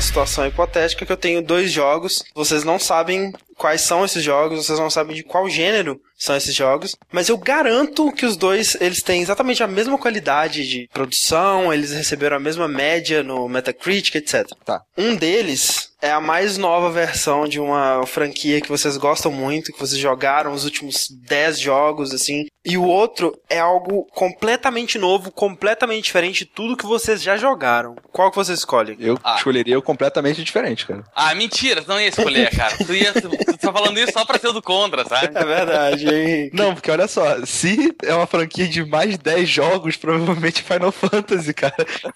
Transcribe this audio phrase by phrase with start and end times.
[0.00, 4.78] situação hipotética que eu tenho dois jogos, vocês não sabem quais são esses jogos, vocês
[4.78, 9.02] não sabem de qual gênero são esses jogos, mas eu garanto que os dois eles
[9.02, 14.46] têm exatamente a mesma qualidade de produção, eles receberam a mesma média no Metacritic, etc.
[14.64, 14.80] Tá.
[14.96, 19.78] Um deles é a mais nova versão de uma franquia que vocês gostam muito, que
[19.80, 22.46] vocês jogaram os últimos 10 jogos, assim.
[22.64, 27.96] E o outro é algo completamente novo, completamente diferente de tudo que vocês já jogaram.
[28.12, 28.96] Qual que você escolhe?
[29.00, 29.36] Eu Ah.
[29.36, 31.02] escolheria o completamente diferente, cara.
[31.14, 32.76] Ah, mentira, não ia escolher, cara.
[32.76, 33.12] Tu, ia,
[33.52, 35.30] tu, tá falando isso só pra ser o do contra, sabe?
[35.34, 36.50] É verdade, hein?
[36.52, 40.92] Não, porque olha só, se é uma franquia de mais de 10 jogos, provavelmente Final
[40.92, 41.74] Fantasy, cara.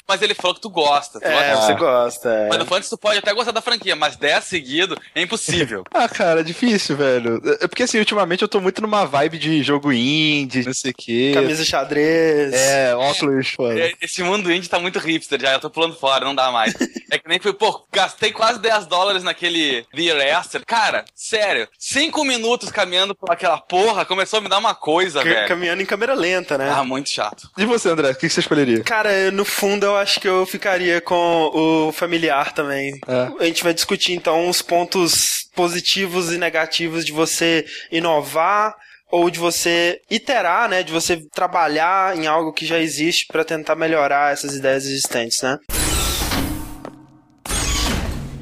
[0.09, 1.21] Mas ele falou que tu gosta.
[1.21, 1.67] Tu É, gosta.
[1.67, 2.29] você gosta.
[2.31, 2.51] é.
[2.53, 5.85] Final Fantasy tu pode até gostar da franquia, mas 10 seguido é impossível.
[5.95, 7.41] Ah, cara, difícil, velho.
[7.61, 10.95] É porque assim, ultimamente eu tô muito numa vibe de jogo indie, não sei o
[10.95, 11.31] quê.
[11.35, 12.53] Camisa xadrez.
[12.53, 13.79] É, óculos, foda.
[13.79, 16.75] É, Esse mundo indie tá muito hipster já, eu tô pulando fora, não dá mais.
[17.13, 20.63] É que nem foi, pô, gastei quase 10 dólares naquele The After.
[20.67, 25.29] Cara, sério, 5 minutos caminhando por aquela porra começou a me dar uma coisa, Ca-
[25.29, 25.49] velho.
[25.49, 26.71] Caminhando em câmera lenta, né?
[26.71, 27.49] Ah, muito chato.
[27.57, 28.83] E você, André, o que você escolheria?
[28.83, 32.93] Cara, no fundo eu acho que eu ficaria com o familiar também.
[33.07, 33.43] É.
[33.43, 38.75] A gente vai discutir então os pontos positivos e negativos de você inovar
[39.11, 43.77] ou de você iterar, né, de você trabalhar em algo que já existe para tentar
[43.77, 45.59] melhorar essas ideias existentes, né?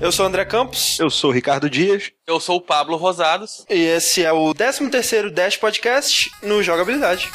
[0.01, 2.11] Eu sou o André Campos Eu sou o Ricardo Dias.
[2.27, 3.65] Eu sou o Pablo Rosados.
[3.69, 7.31] e esse é o 13º Dash Podcast no Jogabilidade.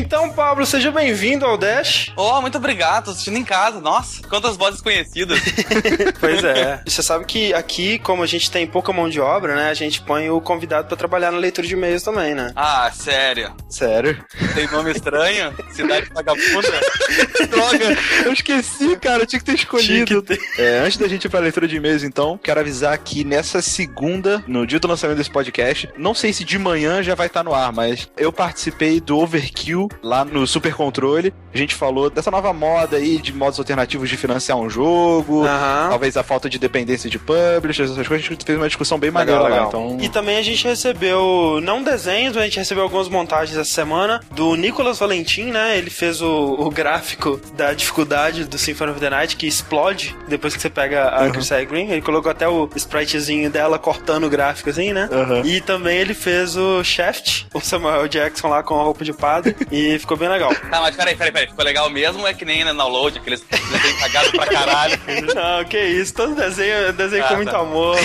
[0.00, 2.10] Então, Pablo, seja bem-vindo ao Dash.
[2.16, 3.82] Oh, muito obrigado, tô assistindo em casa.
[3.82, 5.38] Nossa, quantas vozes conhecidas.
[6.18, 6.82] Pois é.
[6.86, 10.02] Você sabe que aqui, como a gente tem pouca mão de obra, né, a gente
[10.02, 12.52] põe o convidado pra trabalhar na leitura de e-mails também, né?
[12.56, 13.54] ah, sério.
[13.68, 14.22] Sério?
[14.54, 15.54] Tem nome estranho?
[15.70, 16.68] Cidade vagabunda?
[17.48, 20.24] Droga, eu esqueci, cara, eu tinha que ter escolhido.
[20.58, 24.42] É, antes da gente ir pra leitura de e-mails, então, quero avisar que nessa segunda,
[24.46, 27.54] no dia do lançamento desse podcast, não sei se de manhã já vai estar no
[27.54, 31.32] ar, mas eu participei do Overkill lá no Super Controle.
[31.52, 35.88] A gente falou dessa nova moda aí de modos alternativos de financiar um jogo, Aham.
[35.90, 38.26] talvez a falta de dependência de publishers, essas coisas.
[38.26, 39.98] A gente fez uma discussão bem maneira lá, então.
[40.00, 44.20] E também a gente recebeu, não desenhos, mas a gente recebeu algumas montagens essa semana
[44.30, 45.76] do Nicolas Valentim, né?
[45.76, 50.54] Ele fez o, o gráfico da dificuldade do Symphony of the Night, que explode depois
[50.54, 51.32] que você pega a Uhum.
[51.32, 51.90] Crusade Green.
[51.90, 55.08] Ele colocou até o spritezinho dela cortando o gráfico, assim, né?
[55.12, 55.44] Uhum.
[55.44, 59.56] E também ele fez o Shaft, o Samuel Jackson lá com a roupa de padre,
[59.94, 60.54] e ficou bem legal.
[60.54, 61.48] Tá, mas peraí, peraí, peraí.
[61.48, 64.98] Ficou legal mesmo é que nem na download, aqueles desenhos cagados pra caralho?
[65.34, 67.58] Não, que isso, todo desenho, desenho Ah, com muito tá.
[67.58, 67.96] amor.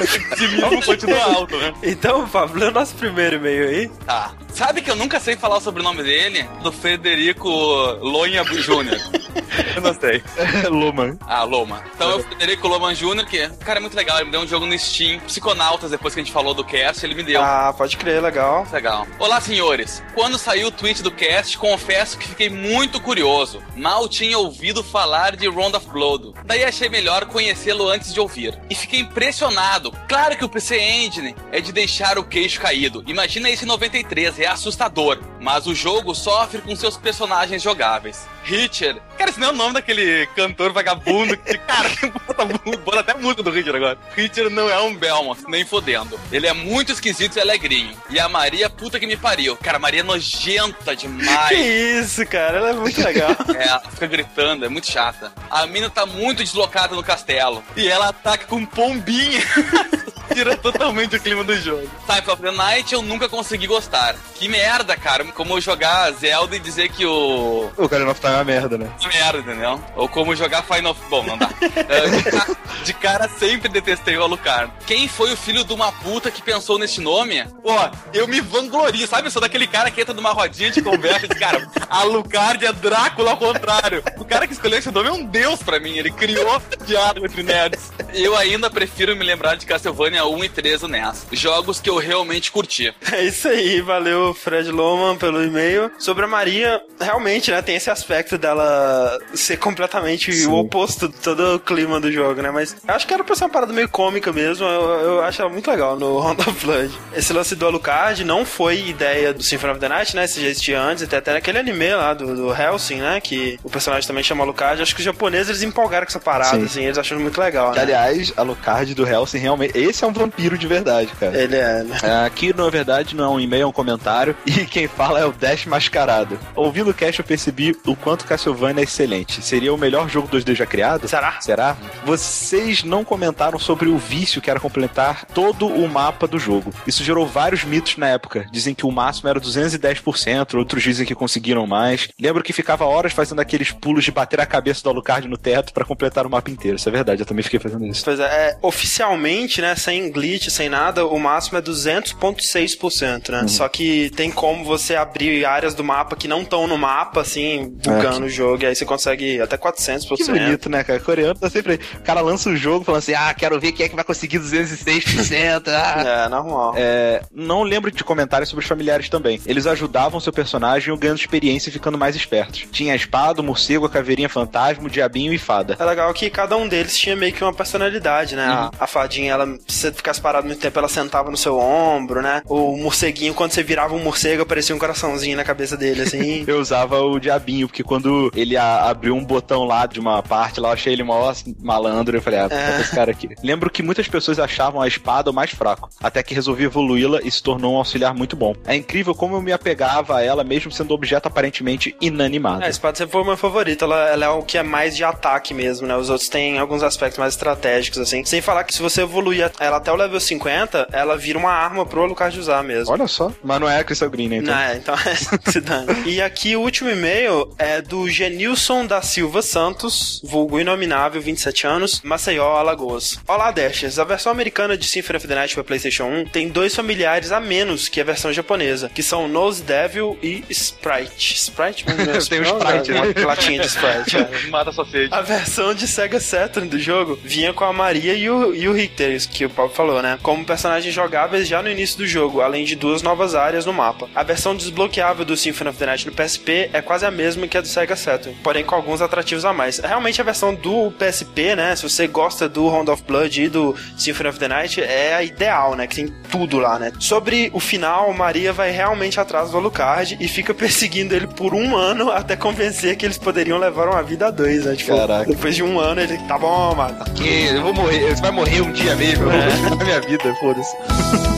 [0.00, 1.74] Esse nível continua alto, né?
[1.82, 3.88] Então, Pablo, lê o nosso primeiro e-mail aí.
[4.06, 4.32] Tá.
[4.52, 6.48] Sabe que eu nunca sei falar o sobrenome dele?
[6.62, 8.98] Do Frederico Lonha Júnior.
[9.74, 10.22] Eu não sei.
[10.68, 11.16] Loman.
[11.26, 11.82] Ah, Loma.
[11.94, 14.16] Então é o Frederico Loman Júnior, que, cara, é muito legal.
[14.16, 17.04] Ele me deu um jogo no Steam, Psiconautas, depois que a gente falou do cast,
[17.04, 17.40] ele me deu.
[17.42, 18.66] Ah, pode crer, legal.
[18.72, 19.06] Legal.
[19.18, 20.02] Olá, senhores.
[20.14, 23.62] Quando saiu o tweet do cast, confesso que fiquei muito curioso.
[23.76, 26.32] Mal tinha ouvido falar de Round of Blood.
[26.44, 28.58] Daí achei melhor conhecê-lo antes de ouvir.
[28.68, 29.92] E fiquei impressionado.
[30.08, 33.04] Claro que o PC Engine é de deixar o queixo caído.
[33.06, 35.18] Imagina esse 93, é assustador.
[35.40, 38.26] Mas o jogo sofre com seus personagens jogáveis.
[38.48, 38.96] Hitcher.
[39.16, 41.88] Cara, esse não é o nome daquele cantor vagabundo que, cara,
[42.26, 42.44] bota,
[42.78, 43.98] bota até música do Hitcher agora.
[44.16, 46.18] Hitcher não é um Belmont, nem fodendo.
[46.30, 47.96] Ele é muito esquisito e alegrinho.
[48.10, 49.56] E a Maria, puta que me pariu.
[49.56, 51.58] Cara, a Maria é nojenta Que demais.
[51.58, 53.28] isso, cara, ela é muito legal.
[53.58, 55.32] É, ela fica gritando, é muito chata.
[55.50, 57.62] A mina tá muito deslocada no castelo.
[57.76, 59.40] E ela ataca com pombinha.
[60.32, 61.88] Tira totalmente o clima do jogo.
[62.06, 64.14] Type of the Night eu nunca consegui gostar.
[64.34, 65.24] Que merda, cara.
[65.24, 67.70] Como eu jogar Zelda e dizer que o.
[67.76, 68.88] O Ocarina of Time uma merda, né?
[68.98, 69.82] Que merda, entendeu?
[69.96, 70.96] Ou como jogar Final.
[71.10, 71.48] Bom, não dá.
[71.88, 74.72] É, de, ca- de cara, sempre detestei o Alucard.
[74.86, 77.44] Quem foi o filho de uma puta que pensou nesse nome?
[77.62, 77.74] Pô,
[78.12, 79.26] eu me vanglorio, sabe?
[79.28, 82.72] Eu sou daquele cara que entra numa rodinha de conversa e diz, cara, Alucard é
[82.72, 84.02] Drácula ao contrário.
[84.18, 85.96] O cara que escolheu esse nome é um deus pra mim.
[85.96, 87.92] Ele criou diálogo entre nerds.
[88.12, 91.26] Eu ainda prefiro me lembrar de Castlevania 1 e 3 do NES.
[91.32, 92.94] Jogos que eu realmente curti.
[93.12, 95.90] É isso aí, valeu Fred Loman pelo e-mail.
[95.98, 100.46] Sobre a Maria, realmente, né, tem esse aspecto dela ser completamente Sim.
[100.46, 102.50] o oposto de todo o clima do jogo, né?
[102.50, 105.40] Mas eu acho que era pra ser uma parada meio cômica mesmo, eu, eu acho
[105.40, 106.90] ela muito legal no Round of Blood.
[107.14, 110.24] Esse lance do Alucard não foi ideia do Symphony of the Night, né?
[110.24, 113.20] Esse já existia antes, até, até naquele anime lá do, do Helsing, né?
[113.20, 114.82] Que o personagem também chama Alucard.
[114.82, 116.64] Acho que os japoneses eles empolgaram com essa parada, Sim.
[116.64, 117.82] assim, eles acham muito legal, Que, né?
[117.82, 119.76] Aliás, a Lucard do Helsing realmente.
[119.78, 121.40] Esse é um vampiro de verdade, cara.
[121.40, 121.98] Ele é, né?
[122.26, 124.36] Aqui, na verdade, não é um e-mail, é um comentário.
[124.46, 126.38] E quem fala é o Dash Mascarado.
[126.54, 129.42] Ouvindo o cast, eu percebi o quanto Castlevania é excelente.
[129.42, 131.06] Seria o melhor jogo 2D já criado?
[131.06, 131.38] Será?
[131.42, 131.76] Será?
[132.06, 136.72] Vocês não comentaram sobre o vício que era completar todo o mapa do jogo.
[136.86, 138.46] Isso gerou vários mitos na época.
[138.50, 142.08] Dizem que o máximo era 210%, outros dizem que conseguiram mais.
[142.18, 145.74] Lembro que ficava horas fazendo aqueles pulos de bater a cabeça do Alucard no teto
[145.74, 146.78] para completar o mapa inteiro.
[146.78, 148.02] Isso é verdade, eu também fiquei fazendo isso.
[148.06, 153.42] Pois é, é oficialmente, né, sem glitch, sem nada, o máximo é 200.6%, né?
[153.42, 153.48] Uhum.
[153.48, 157.76] Só que tem como você abrir áreas do mapa que não estão no mapa, assim,
[158.00, 158.22] que...
[158.22, 160.16] o jogo, e aí você consegue até 400%.
[160.16, 160.98] Que bonito, né, cara?
[160.98, 161.80] O coreano tá sempre aí.
[161.98, 164.38] O cara lança o jogo falando assim, ah, quero ver quem é que vai conseguir
[164.38, 165.68] 206%.
[165.68, 166.24] ah.
[166.24, 166.74] É, normal.
[166.76, 169.40] É, não lembro de comentários sobre os familiares também.
[169.46, 172.66] Eles ajudavam seu personagem ganhando experiência e ficando mais espertos.
[172.70, 175.76] Tinha a espada, o morcego, a caveirinha fantasma, o diabinho e fada.
[175.78, 178.46] É legal que cada um deles tinha meio que uma personalidade, né?
[178.46, 178.52] Uhum.
[178.52, 182.22] A, a, fadinha, ela, se você ficasse parado muito tempo, ela sentava no seu ombro,
[182.22, 182.42] né?
[182.46, 186.44] O morceguinho, quando você virava um morcego, aparecia um coraçãozinho na cabeça dele, assim.
[186.46, 190.60] eu usava o diabinho, porque quando ele a, abriu um botão lá de uma parte,
[190.60, 192.16] lá eu achei ele mó malandro.
[192.16, 192.80] Eu falei, ah, é.
[192.82, 193.30] esse cara aqui.
[193.42, 197.30] Lembro que muitas pessoas achavam a espada o mais fraco, até que resolvi evoluí-la e
[197.30, 198.54] se tornou um auxiliar muito bom.
[198.66, 202.62] É incrível como eu me apegava a ela, mesmo sendo objeto aparentemente inanimado.
[202.62, 205.02] É, a espada sempre foi uma favorita, ela, ela, é o que é mais de
[205.02, 205.96] ataque mesmo, né?
[205.96, 208.24] Os outros têm alguns aspectos mais estratégicos, assim.
[208.24, 211.86] Sem falar que se você evoluir ela até o level 50, ela vira uma arma
[211.86, 212.92] pro Alucard usar mesmo.
[212.92, 213.32] Olha só.
[213.42, 214.36] Mas não é a Crystal Green, né?
[214.36, 214.54] Então.
[214.54, 215.86] Não, é, então é se dane.
[216.04, 222.00] E aqui o último e-mail é do Genilson da Silva Santos, vulgo inominável, 27 anos,
[222.02, 223.18] Maceió, Alagoas.
[223.26, 223.98] Olá, Dashers.
[223.98, 227.40] A versão americana de Symphony of the Night pra PlayStation 1 tem dois familiares a
[227.40, 231.34] menos que a versão japonesa, que são Nose Devil e Sprite.
[231.34, 231.84] Sprite?
[232.28, 233.14] tem o Sprite, né?
[233.16, 234.16] Uma latinha de Sprite.
[234.16, 234.28] É.
[234.50, 235.12] Mata sua sede.
[235.12, 238.72] A versão de Sega Saturn do jogo vinha com a Maria e o, e o
[238.72, 240.18] Richter, que o Paulo falou, né?
[240.22, 244.08] Como personagens jogáveis já no início do jogo, além de duas novas áreas no mapa.
[244.14, 247.56] A versão desbloqueável do Symphony of the Night no PSP é quase a mesma que
[247.56, 249.78] a Sega Saturn, porém com alguns atrativos a mais.
[249.78, 251.76] Realmente a versão do PSP, né?
[251.76, 255.22] Se você gosta do Round of Blood e do Symphony of the Night, é a
[255.22, 255.86] ideal, né?
[255.86, 256.92] Que tem tudo lá, né?
[256.98, 261.76] Sobre o final, Maria vai realmente atrás do Alucard e fica perseguindo ele por um
[261.76, 264.74] ano até convencer que eles poderiam levar uma vida a dois, né?
[264.74, 265.30] Tipo, Caraca.
[265.30, 266.98] depois de um ano, ele, tá bom, mano.
[267.00, 269.48] Ok, eu vou morrer, você vai morrer um dia mesmo, eu é.
[269.68, 270.76] vou minha vida, foda-se.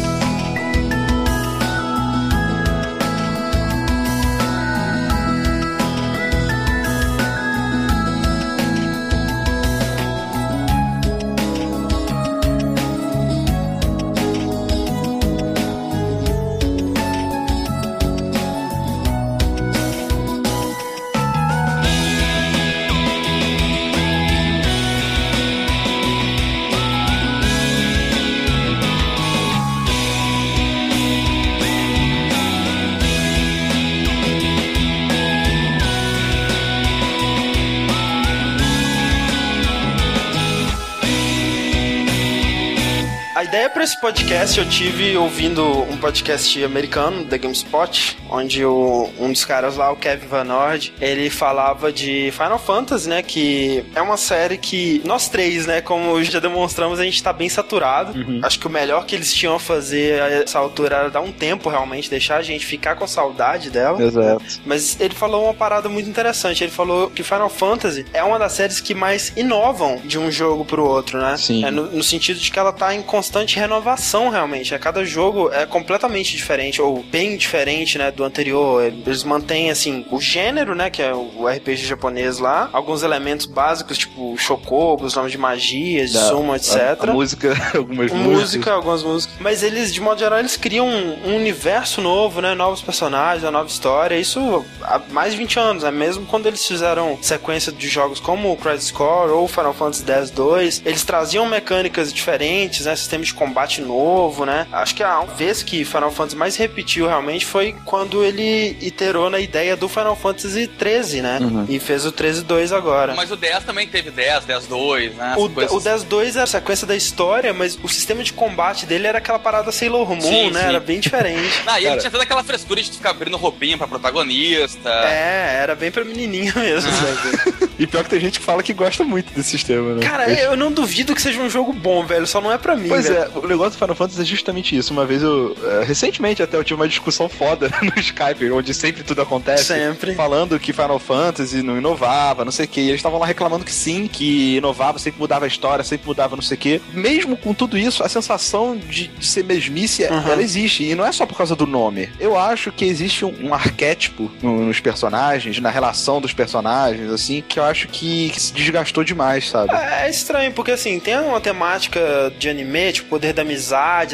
[44.01, 49.93] podcast eu tive ouvindo um podcast americano, The GameSpot, onde o, um dos caras lá,
[49.93, 53.23] o Kevin Van Nord, ele falava de Final Fantasy, né?
[53.23, 55.83] Que é uma série que nós três, né?
[55.83, 58.19] Como já demonstramos, a gente tá bem saturado.
[58.19, 58.41] Uhum.
[58.43, 61.33] Acho que o melhor que eles tinham a fazer a essa altura era dar um
[61.33, 64.03] tempo realmente, deixar a gente ficar com saudade dela.
[64.03, 64.43] Exato.
[64.65, 66.65] Mas ele falou uma parada muito interessante.
[66.65, 70.65] Ele falou que Final Fantasy é uma das séries que mais inovam de um jogo
[70.65, 71.37] pro outro, né?
[71.37, 71.67] Sim.
[71.67, 74.75] É no, no sentido de que ela tá em constante renovação inovação realmente.
[74.75, 78.83] É, cada jogo é completamente diferente, ou bem diferente, né, do anterior.
[78.85, 83.99] Eles mantêm, assim, o gênero, né, que é o RPG japonês lá, alguns elementos básicos,
[83.99, 86.77] tipo chocobos, nomes de magias, de suma, etc.
[87.01, 88.73] A, a música, algumas música, músicas.
[88.73, 89.37] algumas músicas.
[89.41, 93.51] Mas eles, de modo geral, eles criam um, um universo novo, né, novos personagens, uma
[93.51, 94.17] nova história.
[94.17, 98.53] Isso há mais de 20 anos, né, mesmo quando eles fizeram sequência de jogos como
[98.53, 103.80] o Crisis Score ou Final Fantasy X-2, eles traziam mecânicas diferentes, né, sistemas de combate
[103.81, 104.67] novo, né?
[104.73, 109.41] Acho que a vez que Final Fantasy mais repetiu realmente foi quando ele iterou na
[109.41, 111.39] ideia do Final Fantasy 13, né?
[111.41, 111.67] Uhum.
[111.69, 113.15] E fez o 13-2 agora.
[113.15, 115.35] Mas o 10 também teve 10, 10-2, né?
[115.37, 115.73] O, coisas...
[115.73, 119.39] o 10-2 era a sequência da história, mas o sistema de combate dele era aquela
[119.39, 120.61] parada Sailor Moon, sim, né?
[120.61, 120.67] Sim.
[120.67, 121.63] Era bem diferente.
[121.67, 124.91] ah, e ele tinha toda aquela frescura de ficar abrindo roupinha pra protagonista.
[124.91, 127.71] É, era bem pra menininha mesmo, sabe?
[127.79, 130.07] e pior que tem gente que fala que gosta muito desse sistema, né?
[130.07, 132.27] Cara, eu não duvido que seja um jogo bom, velho.
[132.27, 133.19] Só não é pra mim, pois velho.
[133.19, 134.93] é, o negócio do Final Fantasy é justamente isso.
[134.93, 135.57] Uma vez eu.
[135.65, 139.65] É, recentemente até eu tive uma discussão foda no Skype, onde sempre tudo acontece.
[139.65, 140.15] Sempre.
[140.15, 142.81] Falando que Final Fantasy não inovava, não sei o que.
[142.81, 146.37] E eles estavam lá reclamando que sim, que inovava, sempre mudava a história, sempre mudava
[146.37, 146.83] não sei o que.
[146.93, 150.33] Mesmo com tudo isso, a sensação de, de ser mesmice, uhum.
[150.33, 150.85] ela existe.
[150.85, 152.11] E não é só por causa do nome.
[152.19, 157.43] Eu acho que existe um, um arquétipo no, nos personagens, na relação dos personagens, assim,
[157.47, 159.75] que eu acho que, que se desgastou demais, sabe?
[159.75, 163.60] É, é estranho, porque assim, tem uma temática de anime, tipo, poder da amizade,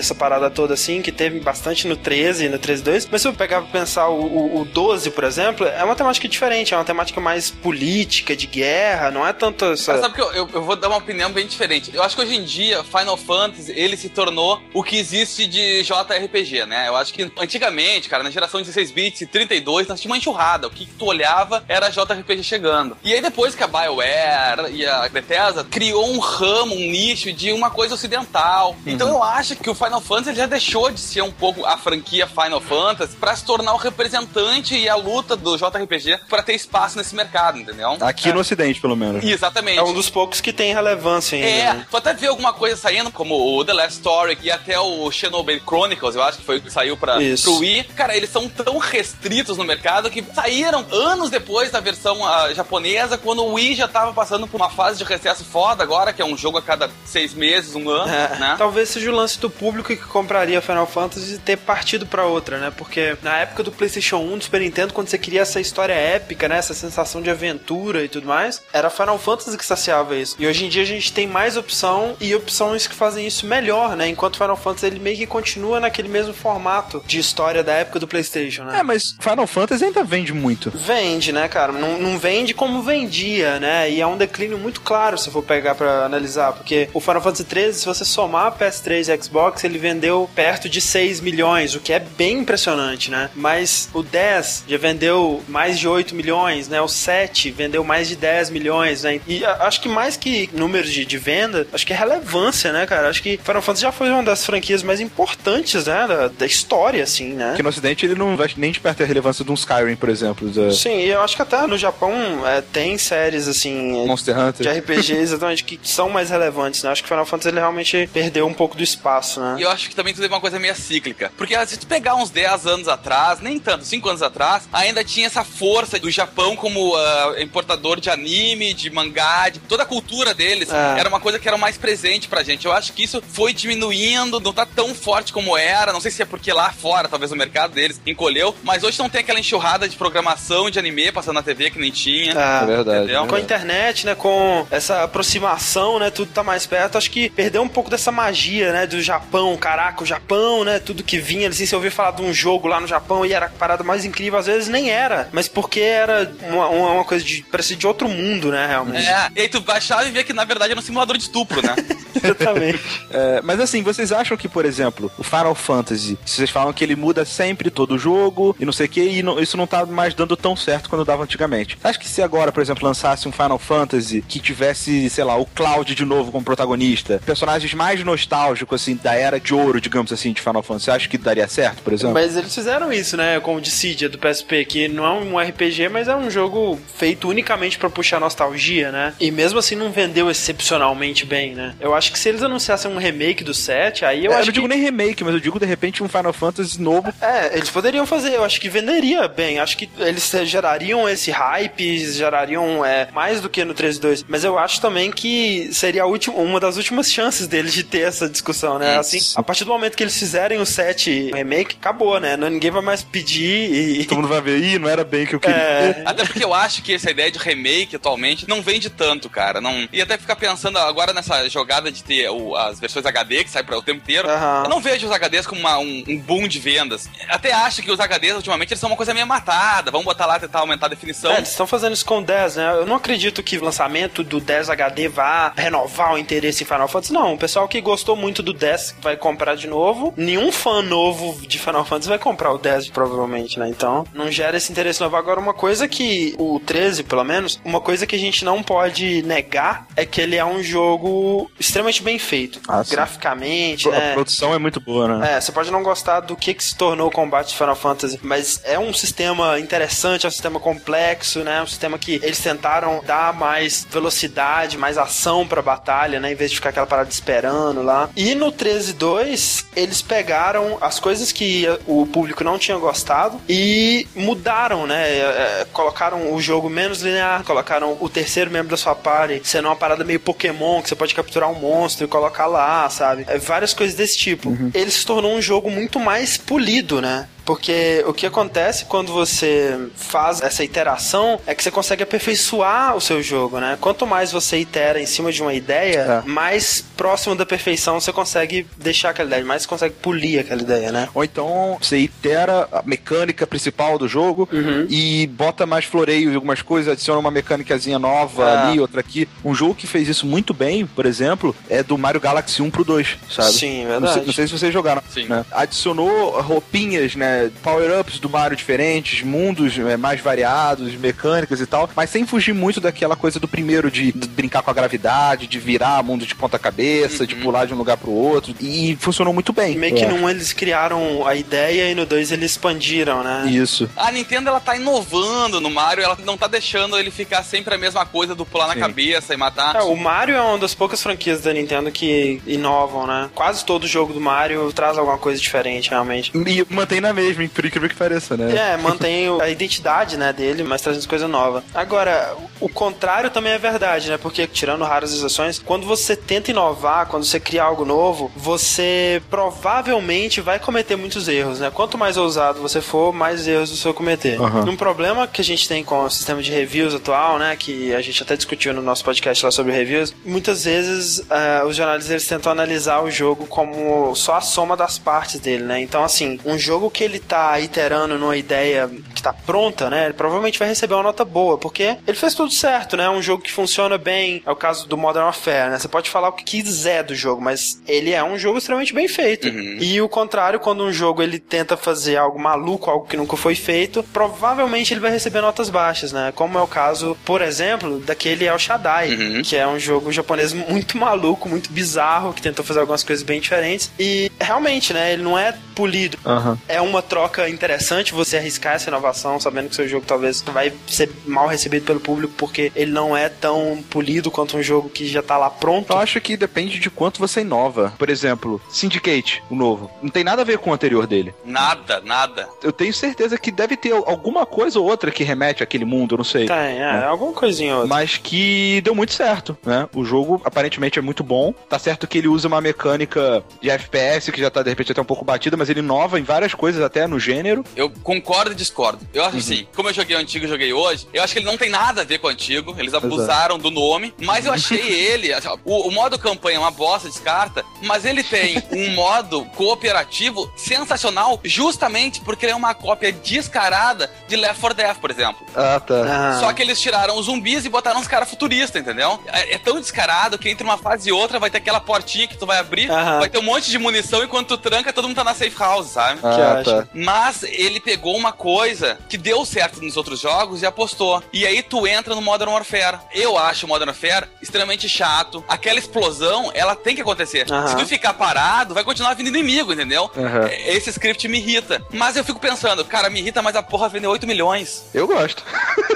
[0.01, 3.09] essa parada toda assim, que teve bastante no 13 e no 13.2.
[3.11, 6.29] Mas se eu pegar pra pensar o, o, o 12, por exemplo, é uma temática
[6.29, 9.93] diferente, é uma temática mais política, de guerra, não é tanto essa...
[9.93, 11.91] Mas sabe que eu, eu, eu, vou dar uma opinião bem diferente.
[11.95, 15.83] Eu acho que hoje em dia, Final Fantasy, ele se tornou o que existe de
[15.83, 16.89] JRPG, né?
[16.89, 20.19] Eu acho que antigamente, cara, na geração de 16 bits e 32, nós tínhamos uma
[20.19, 20.67] enxurrada.
[20.67, 22.97] O que, que tu olhava era JRPG chegando.
[23.03, 27.53] E aí depois que a BioWare e a Bethesda criou um ramo, um nicho de
[27.53, 28.71] uma coisa ocidental.
[28.71, 28.93] Uhum.
[28.93, 32.27] Então eu acho que o Final Fantasy já deixou de ser um pouco a franquia
[32.27, 36.97] Final Fantasy para se tornar o representante e a luta do JRPG para ter espaço
[36.99, 37.97] nesse mercado, entendeu?
[38.01, 38.33] Aqui é.
[38.33, 39.25] no ocidente, pelo menos.
[39.25, 39.79] Exatamente.
[39.79, 41.49] É um dos poucos que tem relevância ainda.
[41.49, 41.87] É, né?
[41.91, 45.63] tu até vê alguma coisa saindo, como o The Last Story e até o Xenoblade
[45.67, 47.85] Chronicles, eu acho que foi o que saiu pra, pro Wii.
[47.97, 53.19] Cara, eles são tão restritos no mercado que saíram anos depois da versão uh, japonesa,
[53.19, 56.25] quando o Wii já tava passando por uma fase de recesso foda agora, que é
[56.25, 58.55] um jogo a cada seis meses, um ano, é, né?
[58.59, 62.73] Talvez seja o lance do público que compraria Final Fantasy ter partido para outra, né?
[62.77, 66.49] Porque na época do PlayStation 1, do Super Nintendo, quando você queria essa história épica,
[66.49, 66.59] né?
[66.59, 70.37] Essa sensação de aventura e tudo mais, era Final Fantasy que saciava isso.
[70.39, 73.97] E hoje em dia a gente tem mais opção e opções que fazem isso melhor,
[73.97, 74.09] né?
[74.09, 78.07] Enquanto Final Fantasy ele meio que continua naquele mesmo formato de história da época do
[78.07, 78.81] PlayStation, né?
[78.81, 80.71] É, mas Final Fantasy ainda vende muito.
[80.71, 81.73] Vende, né, cara?
[81.73, 83.91] Não, não vende como vendia, né?
[83.91, 87.45] E é um declínio muito claro se for pegar para analisar, porque o Final Fantasy
[87.45, 91.93] 13, se você somar PS3 e Xbox, ele vendeu perto de 6 milhões, o que
[91.93, 93.31] é bem impressionante, né?
[93.35, 96.81] Mas o 10 já vendeu mais de 8 milhões, né?
[96.81, 99.21] O 7 vendeu mais de 10 milhões, né?
[99.27, 103.09] E acho que mais que números de, de venda, acho que é relevância, né, cara?
[103.09, 106.07] Acho que Final Fantasy já foi uma das franquias mais importantes, né?
[106.07, 107.55] Da, da história, assim, né?
[107.57, 110.09] Que no ocidente ele não vai nem de perto a relevância de um Skyrim, por
[110.09, 110.49] exemplo.
[110.51, 110.71] Da...
[110.73, 112.13] Sim, eu acho que até no Japão
[112.47, 114.07] é, tem séries, assim...
[114.07, 114.67] Monster Hunter.
[114.73, 116.91] De RPG, exatamente, que são mais relevantes, né?
[116.91, 118.96] Acho que Final Fantasy ele realmente perdeu um pouco do espaço,
[119.41, 119.57] né?
[119.59, 121.33] E eu acho que também tudo é uma coisa meio cíclica.
[121.37, 125.27] Porque se tu pegar uns 10 anos atrás, nem tanto, 5 anos atrás, ainda tinha
[125.27, 130.35] essa força do Japão como uh, importador de anime, de mangá, de toda a cultura
[130.35, 130.73] deles.
[130.73, 131.01] É.
[131.01, 132.67] Era uma coisa que era mais presente pra gente.
[132.67, 135.93] Eu acho que isso foi diminuindo, não tá tão forte como era.
[135.93, 139.09] Não sei se é porque lá fora, talvez o mercado deles encolheu, mas hoje não
[139.09, 142.33] tem aquela enxurrada de programação de anime passando na TV que nem tinha.
[142.33, 143.05] É, é verdade.
[143.05, 143.27] Entendeu?
[143.27, 146.99] Com a internet, né, com essa aproximação, né, tudo tá mais perto.
[146.99, 149.57] Acho que perdeu um pouco dessa magia, né, do Japão.
[149.57, 152.81] Caraca, o Japão, né, tudo que vinha, assim, você ouvia falar de um jogo lá
[152.81, 156.33] no Japão e era a parada mais incrível, às vezes nem era, mas porque era
[156.43, 159.07] uma, uma coisa de, parecia de outro mundo, né, realmente.
[159.07, 161.61] É, e aí tu baixava e via que na verdade era um simulador de estupro,
[161.63, 161.75] né?
[162.23, 163.07] Exatamente.
[163.11, 166.97] É, mas assim, vocês acham que, por exemplo, o Final Fantasy, vocês falam que ele
[166.97, 169.85] muda sempre todo o jogo e não sei o que, e não, isso não tá
[169.87, 171.79] mais dando tão certo quando dava antigamente.
[171.83, 175.47] Acho que se agora, por exemplo, lançasse um Final Fantasy que tivesse, sei lá, o
[175.47, 180.33] Cloud de novo como protagonista, personagens mais nostálgicos, assim, da era de ouro, digamos assim,
[180.33, 182.15] de Final Fantasy, acho que daria certo, por exemplo?
[182.15, 185.89] Mas eles fizeram isso, né, com o Dissidia do PSP, que não é um RPG,
[185.89, 189.15] mas é um jogo feito unicamente para puxar nostalgia, né?
[189.21, 191.75] E mesmo assim não vendeu excepcionalmente bem, né?
[191.81, 194.47] Eu acho que se eles anunciassem um remake do 7, aí eu é, acho eu
[194.47, 194.75] não digo que...
[194.75, 197.13] nem remake, mas eu digo de repente um Final Fantasy novo.
[197.21, 199.59] É, eles poderiam fazer, eu acho que venderia bem.
[199.59, 204.25] Acho que eles gerariam esse hype, gerariam é, mais do que no 13.2.
[204.29, 208.01] Mas eu acho também que seria a última, uma das últimas chances deles de ter
[208.01, 208.99] essa discussão, né?
[208.99, 212.37] Assim, a partir do momento que eles fizerem o 7 remake, acabou, né?
[212.37, 214.05] Ninguém vai mais pedir e.
[214.05, 215.57] Todo mundo vai ver, ih, não era bem o que eu queria.
[215.57, 216.03] É...
[216.05, 219.61] Até porque eu acho que essa ideia de remake atualmente não vende tanto, cara.
[219.61, 219.89] Não...
[219.93, 223.63] E até ficar pensando agora nessa jogada de ter o, as versões HD que sai
[223.63, 224.29] para o tempo inteiro.
[224.29, 224.65] Uhum.
[224.65, 227.09] Eu não vejo os HDs como uma, um, um, boom de vendas.
[227.29, 229.91] Até acho que os HDs ultimamente eles são uma coisa meio matada.
[229.91, 231.31] Vamos botar lá tentar aumentar a definição.
[231.33, 232.73] É, eles estão fazendo isso com o 10, né?
[232.75, 236.89] Eu não acredito que o lançamento do 10 HD vá renovar o interesse em Final
[236.89, 237.13] Fantasy.
[237.13, 240.13] Não, o pessoal que gostou muito do 10 vai comprar de novo.
[240.17, 243.69] Nenhum fã novo de Final Fantasy vai comprar o 10 provavelmente, né?
[243.69, 245.17] Então não gera esse interesse novo.
[245.17, 249.23] Agora, uma coisa que o 13, pelo menos, uma coisa que a gente não pode
[249.23, 252.61] negar é que ele é um jogo extremamente bem feito.
[252.69, 254.11] Ah, graficamente, né?
[254.13, 255.37] A produção é muito boa, né?
[255.37, 258.19] É, você pode não gostar do que, que se tornou o combate de Final Fantasy,
[258.23, 261.63] mas é um sistema interessante, é um sistema complexo, né?
[261.63, 266.33] Um sistema que eles tentaram dar mais velocidade, mais ação pra batalha, né?
[266.33, 268.09] Em vez de ficar aquela parada esperando lá.
[268.17, 274.87] E no 13.2, eles pegaram as coisas que o público não tinha gostado e mudaram,
[274.87, 275.09] né?
[275.09, 279.69] É, é, colocaram o jogo menos linear, colocaram o terceiro membro da sua party sendo
[279.69, 283.25] uma parada meio Pokémon, que você pode capturar um monstro e colocar lá, sabe?
[283.29, 284.51] É, várias coisas desse tipo.
[284.51, 284.71] Uhum.
[284.73, 287.29] Ele se tornou um jogo muito mais polido, né?
[287.47, 293.01] Porque o que acontece quando você faz essa iteração é que você consegue aperfeiçoar o
[293.01, 293.79] seu jogo, né?
[293.81, 296.29] Quanto mais você itera em cima de uma ideia, é.
[296.29, 300.91] mais próximo da perfeição você consegue deixar aquela ideia, mais você consegue polir aquela ideia,
[300.91, 301.09] né?
[301.15, 304.87] Ou então você itera a mecânica principal do jogo uhum.
[304.91, 308.57] e bota mais floreios e algumas coisas, adiciona uma mecânicazinha nova é.
[308.57, 309.29] ali, outra aqui.
[309.45, 312.83] Um jogo que fez isso muito bem, por exemplo, é do Mario Galaxy 1 pro
[312.83, 313.53] 2, sabe?
[313.53, 314.01] Sim, verdade.
[314.01, 315.01] Não sei, não sei se vocês jogaram.
[315.09, 315.27] Sim.
[315.27, 315.45] Né?
[315.53, 317.36] Adicionou roupinhas, né?
[317.63, 322.81] Power-ups do Mario diferentes, mundos é, mais variados, mecânicas e tal, mas sem fugir muito
[322.81, 326.59] daquela coisa do primeiro de, de brincar com a gravidade, de virar mundo de ponta
[326.59, 327.27] cabeça, uhum.
[327.27, 329.77] de pular de um lugar pro outro, e funcionou muito bem.
[329.77, 330.09] Meio que é.
[330.09, 333.47] no eles criaram a ideia e no 2 eles expandiram, né?
[333.51, 333.89] Isso.
[333.97, 337.79] A Nintendo ela tá inovando no Mario, ela não tá deixando ele ficar sempre a
[337.79, 338.75] mesma coisa do pular Sim.
[338.75, 339.77] na cabeça e matar.
[339.77, 343.31] É, o Mario é uma das poucas franquias da Nintendo que inovam, né?
[343.35, 346.33] Quase todo jogo do Mario traz alguma coisa diferente, realmente.
[346.35, 348.55] E mantém na mesma, por incrível que pareça, né?
[348.55, 351.63] É, mantém a identidade, né, dele, mas trazendo coisa nova.
[351.75, 354.19] Agora, o contrário também é verdade, né?
[354.19, 360.41] Porque, tirando raras exceções, quando você tenta inovar, quando você cria algo novo, você provavelmente
[360.41, 361.71] vai cometer muitos erros, né?
[361.71, 364.41] Quanto mais ousado você for, mais erros você vai cometer.
[364.41, 364.71] Uhum.
[364.71, 368.01] Um problema que a gente tem com o sistema de reviews atual, né, que a
[368.01, 372.27] gente até discutiu no nosso podcast lá sobre reviews, muitas vezes uh, os jornalistas eles
[372.27, 375.81] tentam analisar o jogo como só a soma das partes dele, né?
[375.81, 380.07] Então, assim, um jogo que ele tá iterando numa ideia que tá pronta, né?
[380.07, 383.05] Ele provavelmente vai receber uma nota boa, porque ele fez tudo certo, né?
[383.05, 384.43] É um jogo que funciona bem.
[384.45, 385.79] É o caso do Modern Warfare, né?
[385.79, 389.09] Você pode falar o que quiser do jogo, mas ele é um jogo extremamente bem
[389.09, 389.49] feito.
[389.49, 389.79] Uhum.
[389.81, 393.55] E o contrário, quando um jogo ele tenta fazer algo maluco, algo que nunca foi
[393.55, 396.33] feito, provavelmente ele vai receber notas baixas, né?
[396.35, 399.43] Como é o caso, por exemplo, daquele El Shaddai, uhum.
[399.43, 403.41] que é um jogo japonês muito maluco, muito bizarro, que tentou fazer algumas coisas bem
[403.41, 403.91] diferentes.
[403.99, 405.13] E realmente, né?
[405.13, 406.19] Ele não é polido.
[406.25, 406.57] Uhum.
[406.67, 411.11] É uma troca interessante você arriscar essa inovação, sabendo que seu jogo talvez vai ser
[411.27, 415.23] mal recebido pelo público porque ele não é tão polido quanto um jogo que já
[415.23, 415.93] tá lá pronto.
[415.93, 417.93] Eu acho que depende de quanto você inova.
[417.99, 421.35] Por exemplo, Syndicate, o novo, não tem nada a ver com o anterior dele.
[421.45, 422.49] Nada, nada.
[422.63, 426.19] Eu tenho certeza que deve ter alguma coisa ou outra que remete àquele mundo, eu
[426.19, 426.47] não sei.
[426.47, 427.05] Tem, é, né?
[427.05, 427.95] alguma coisinha ou outra.
[427.95, 429.89] Mas que deu muito certo, né?
[429.95, 431.53] O jogo aparentemente é muito bom.
[431.69, 435.01] Tá certo que ele usa uma mecânica de FPS que já tá de repente até
[435.01, 437.65] um pouco batida, mas ele inova em várias coisas até no gênero.
[437.75, 439.07] Eu concordo e discordo.
[439.13, 439.41] Eu acho uhum.
[439.41, 441.71] assim, como eu joguei o antigo e joguei hoje, eu acho que ele não tem
[441.71, 442.75] nada a ver com o antigo.
[442.79, 443.59] Eles abusaram Exato.
[443.59, 445.33] do nome, mas eu achei ele.
[445.33, 450.51] Assim, o, o, modo campanha é uma bosta, descarta, mas ele tem um modo cooperativo
[450.57, 455.47] sensacional, justamente porque ele é uma cópia descarada de Left 4 Dead, por exemplo.
[455.55, 455.95] Ah, tá.
[456.07, 456.41] Ah.
[456.41, 459.21] Só que eles tiraram os zumbis e botaram uns caras futuristas, entendeu?
[459.27, 462.37] É, é, tão descarado que entre uma fase e outra vai ter aquela portinha que
[462.37, 465.25] tu vai abrir, vai ter um monte de munição enquanto tu tranca, todo mundo tá
[465.25, 466.21] na safe house, sabe?
[466.23, 466.86] Ah, tá.
[466.95, 471.23] Mas ele pegou uma coisa que deu certo nos outros jogos e apostou.
[471.33, 472.99] E aí tu entra no Modern Warfare.
[473.15, 475.45] Eu acho o Modern Warfare extremamente chato.
[475.49, 477.51] Aquela explosão, ela tem que acontecer.
[477.51, 477.69] Uhum.
[477.69, 480.11] Se tu ficar parado, vai continuar vindo inimigo, entendeu?
[480.17, 480.47] Uhum.
[480.67, 481.83] Esse script me irrita.
[481.93, 484.85] Mas eu fico pensando, cara, me irrita, mas a porra vendeu 8 milhões.
[484.95, 485.43] Eu gosto.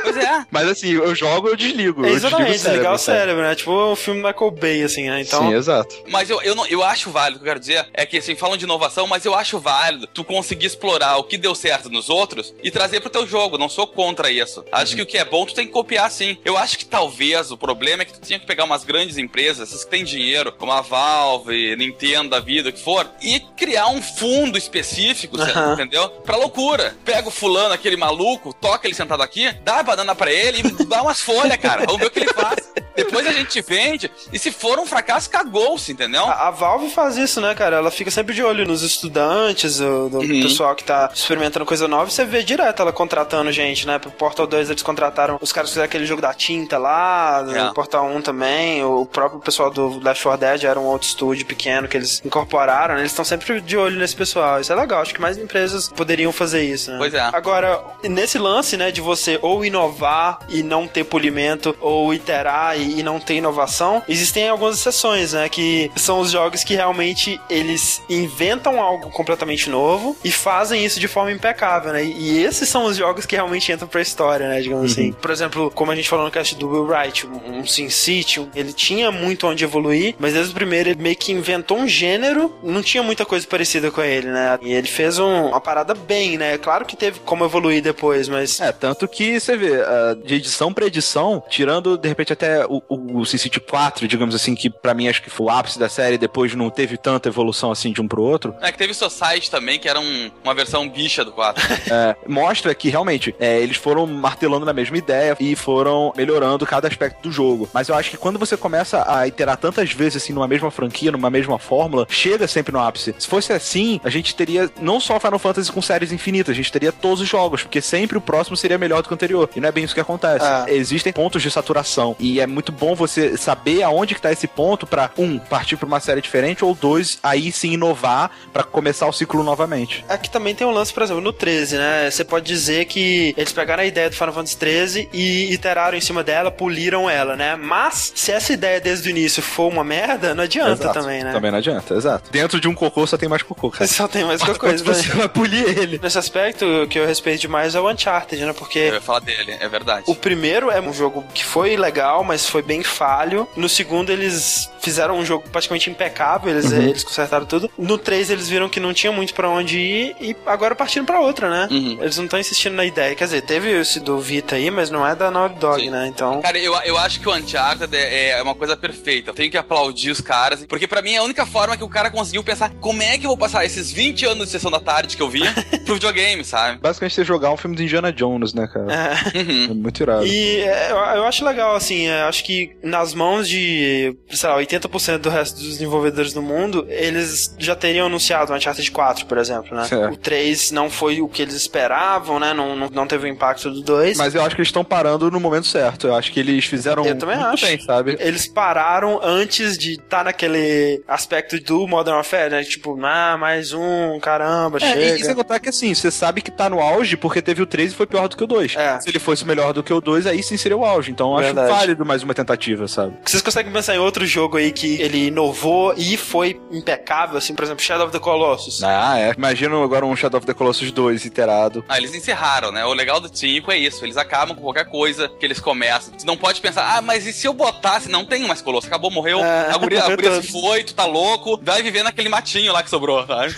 [0.03, 0.44] Pois é.
[0.50, 2.05] mas assim, eu jogo, eu desligo.
[2.05, 3.55] É exatamente, desligar o cérebro, né?
[3.55, 5.22] Tipo o filme Michael Bay, assim, né?
[5.22, 5.42] Então...
[5.42, 5.94] Sim, exato.
[6.09, 8.35] Mas eu, eu, não, eu acho válido, o que eu quero dizer é que, assim,
[8.35, 12.09] falam de inovação, mas eu acho válido tu conseguir explorar o que deu certo nos
[12.09, 13.59] outros e trazer pro teu jogo.
[13.59, 14.64] Não sou contra isso.
[14.72, 14.96] Acho uhum.
[14.96, 16.38] que o que é bom tu tem que copiar sim.
[16.44, 19.68] Eu acho que talvez o problema é que tu tinha que pegar umas grandes empresas,
[19.68, 23.88] essas que têm dinheiro, como a Valve, Nintendo, da vida, o que for, e criar
[23.88, 25.72] um fundo específico, uhum.
[25.74, 26.09] entendeu?
[26.24, 26.96] Pra loucura.
[27.04, 30.85] Pega o fulano, aquele maluco, toca ele sentado aqui, dá a banana pra ele e
[30.85, 31.85] dá umas folhas, cara.
[31.87, 32.70] Vamos ver o que ele faz.
[32.96, 34.11] Depois a gente vende.
[34.33, 36.24] E se for um fracasso, cagou-se, entendeu?
[36.24, 37.76] A, a, Valve faz isso, né, cara?
[37.76, 40.42] Ela fica sempre de olho nos estudantes, do, do uhum.
[40.42, 42.09] pessoal que tá experimentando coisa nova.
[42.09, 43.99] E você vê direto ela contratando gente, né?
[43.99, 47.57] Pro Portal 2 eles contrataram os caras que fizeram aquele jogo da tinta lá, no
[47.57, 47.73] é.
[47.73, 48.85] Portal 1 também.
[48.85, 52.94] O próprio pessoal do Left 4 Dead era um outro estúdio pequeno que eles incorporaram.
[52.94, 53.01] Né?
[53.01, 54.61] Eles estão sempre de olho nesse pessoal.
[54.61, 55.01] Isso é legal.
[55.01, 56.99] Acho que mais empresas poderiam fazer isso, né?
[56.99, 57.20] Pois é.
[57.33, 62.90] Agora, nesse lance, né, de você ou inovar e não ter polimento, ou iterar e
[63.01, 65.49] e não ter inovação, existem algumas exceções, né?
[65.49, 71.08] Que são os jogos que realmente eles inventam algo completamente novo e fazem isso de
[71.08, 72.04] forma impecável, né?
[72.04, 74.60] E esses são os jogos que realmente entram pra história, né?
[74.60, 75.04] Digamos uhum.
[75.04, 75.12] assim.
[75.12, 78.72] Por exemplo, como a gente falou no cast do Will Wright, um Sin City, ele
[78.72, 82.82] tinha muito onde evoluir, mas desde o primeiro ele meio que inventou um gênero, não
[82.82, 84.58] tinha muita coisa parecida com ele, né?
[84.62, 86.58] E ele fez um, uma parada bem, né?
[86.58, 88.60] Claro que teve como evoluir depois, mas.
[88.60, 92.82] É, tanto que você vê, uh, de edição pra edição, tirando de repente até o,
[92.88, 95.88] o, o City 4, digamos assim, que para mim acho que foi o ápice da
[95.88, 98.54] série, depois não teve tanta evolução assim de um pro outro.
[98.60, 101.62] É que teve Society também, que era um, uma versão bicha do 4.
[101.90, 106.88] é, mostra que realmente é, eles foram martelando na mesma ideia e foram melhorando cada
[106.88, 107.68] aspecto do jogo.
[107.72, 111.12] Mas eu acho que quando você começa a iterar tantas vezes assim numa mesma franquia,
[111.12, 113.14] numa mesma fórmula, chega sempre no ápice.
[113.18, 116.72] Se fosse assim, a gente teria não só Final Fantasy com séries infinitas, a gente
[116.72, 119.48] teria todos os jogos, porque sempre o próximo seria melhor do que o anterior.
[119.55, 120.44] E não é bem isso que acontece.
[120.44, 120.64] Ah.
[120.68, 124.87] Existem pontos de saturação e é muito bom você saber aonde que tá esse ponto
[124.87, 129.12] para um partir para uma série diferente ou dois aí sim inovar para começar o
[129.12, 130.05] ciclo novamente.
[130.09, 132.11] Aqui também tem um lance, por exemplo, no 13, né?
[132.11, 136.01] Você pode dizer que eles pegaram a ideia do Final Fantasy 13 e iteraram em
[136.01, 137.57] cima dela, puliram ela, né?
[137.57, 141.01] Mas se essa ideia desde o início for uma merda, não adianta exato.
[141.01, 141.33] também, né?
[141.33, 142.31] Também não adianta, exato.
[142.31, 143.87] Dentro de um cocô só tem mais cocô, cara.
[143.87, 144.66] Só tem mais cocô.
[144.71, 146.01] Você vai polir ele.
[146.03, 148.53] Nesse aspecto, o que eu respeito demais é o Uncharted, né?
[148.53, 148.79] Porque.
[148.79, 150.05] Eu ia falar dele, é verdade.
[150.07, 153.49] O primeiro é um jogo que foi legal, mas foi bem falho.
[153.57, 156.83] No segundo, eles fizeram um jogo praticamente impecável, eles, uhum.
[156.83, 157.71] eles consertaram tudo.
[157.77, 161.20] No 3, eles viram que não tinha muito para onde ir e agora partiram para
[161.20, 161.68] outra, né?
[161.70, 161.98] Uhum.
[162.00, 163.14] Eles não estão insistindo na ideia.
[163.14, 165.90] Quer dizer, teve esse do Vita aí, mas não é da Naughty Dog, Sim.
[165.90, 166.06] né?
[166.06, 166.40] Então.
[166.42, 169.30] Cara, eu, eu acho que o Uncharted é, é uma coisa perfeita.
[169.30, 171.88] Eu tenho que aplaudir os caras, porque para mim é a única forma que o
[171.88, 174.80] cara conseguiu pensar como é que eu vou passar esses 20 anos de sessão da
[174.80, 175.42] tarde que eu vi
[175.85, 176.78] pro videogame, sabe?
[176.78, 178.92] Basicamente você jogar um filme de Indiana Jones, né, cara?
[178.92, 179.64] É, uhum.
[179.70, 180.26] é muito irado.
[180.26, 185.18] E é, eu acho legal, assim, é, acho que nas mãos de, sei lá, 80%
[185.18, 189.76] do resto dos desenvolvedores do mundo, eles já teriam anunciado o Uncharted 4, por exemplo,
[189.76, 189.87] né?
[189.90, 190.10] É.
[190.11, 192.53] O 3 não foi o que eles esperavam, né?
[192.53, 194.18] Não, não, não teve o impacto do 2.
[194.18, 196.09] Mas eu acho que eles estão parando no momento certo.
[196.09, 197.66] Eu acho que eles fizeram eu também muito acho.
[197.66, 198.16] bem, sabe?
[198.20, 202.64] Eles pararam antes de estar tá naquele aspecto do Modern Warfare, né?
[202.64, 205.16] Tipo, ah, mais um, caramba, é, chega.
[205.16, 207.66] E, e sem contar que assim, você sabe que tá no auge porque teve o
[207.66, 208.77] 3 e foi pior do que o 2.
[208.77, 209.01] É.
[209.01, 211.11] Se ele fosse melhor do que o 2, aí sim seria o auge.
[211.11, 213.14] Então eu acho válido mais uma tentativa, sabe?
[213.25, 217.64] Vocês conseguem pensar em outro jogo aí que ele inovou e foi impecável, assim, por
[217.64, 218.83] exemplo, Shadow of the Colossus.
[218.83, 219.33] Ah, é.
[219.37, 221.84] Imagina agora um Shadow of the Colossus 2 iterado.
[221.88, 222.84] Ah, eles encerraram, né?
[222.84, 224.04] O legal do 5 é isso.
[224.04, 226.12] Eles acabam com qualquer coisa que eles começam.
[226.16, 228.08] Você não pode pensar, ah, mas e se eu botasse?
[228.08, 228.88] Não tem mais Colossus.
[228.88, 229.40] Acabou, morreu.
[229.40, 231.58] É, a guria, a guria se foi, tu tá louco.
[231.62, 233.54] Vai viver naquele matinho lá que sobrou, sabe?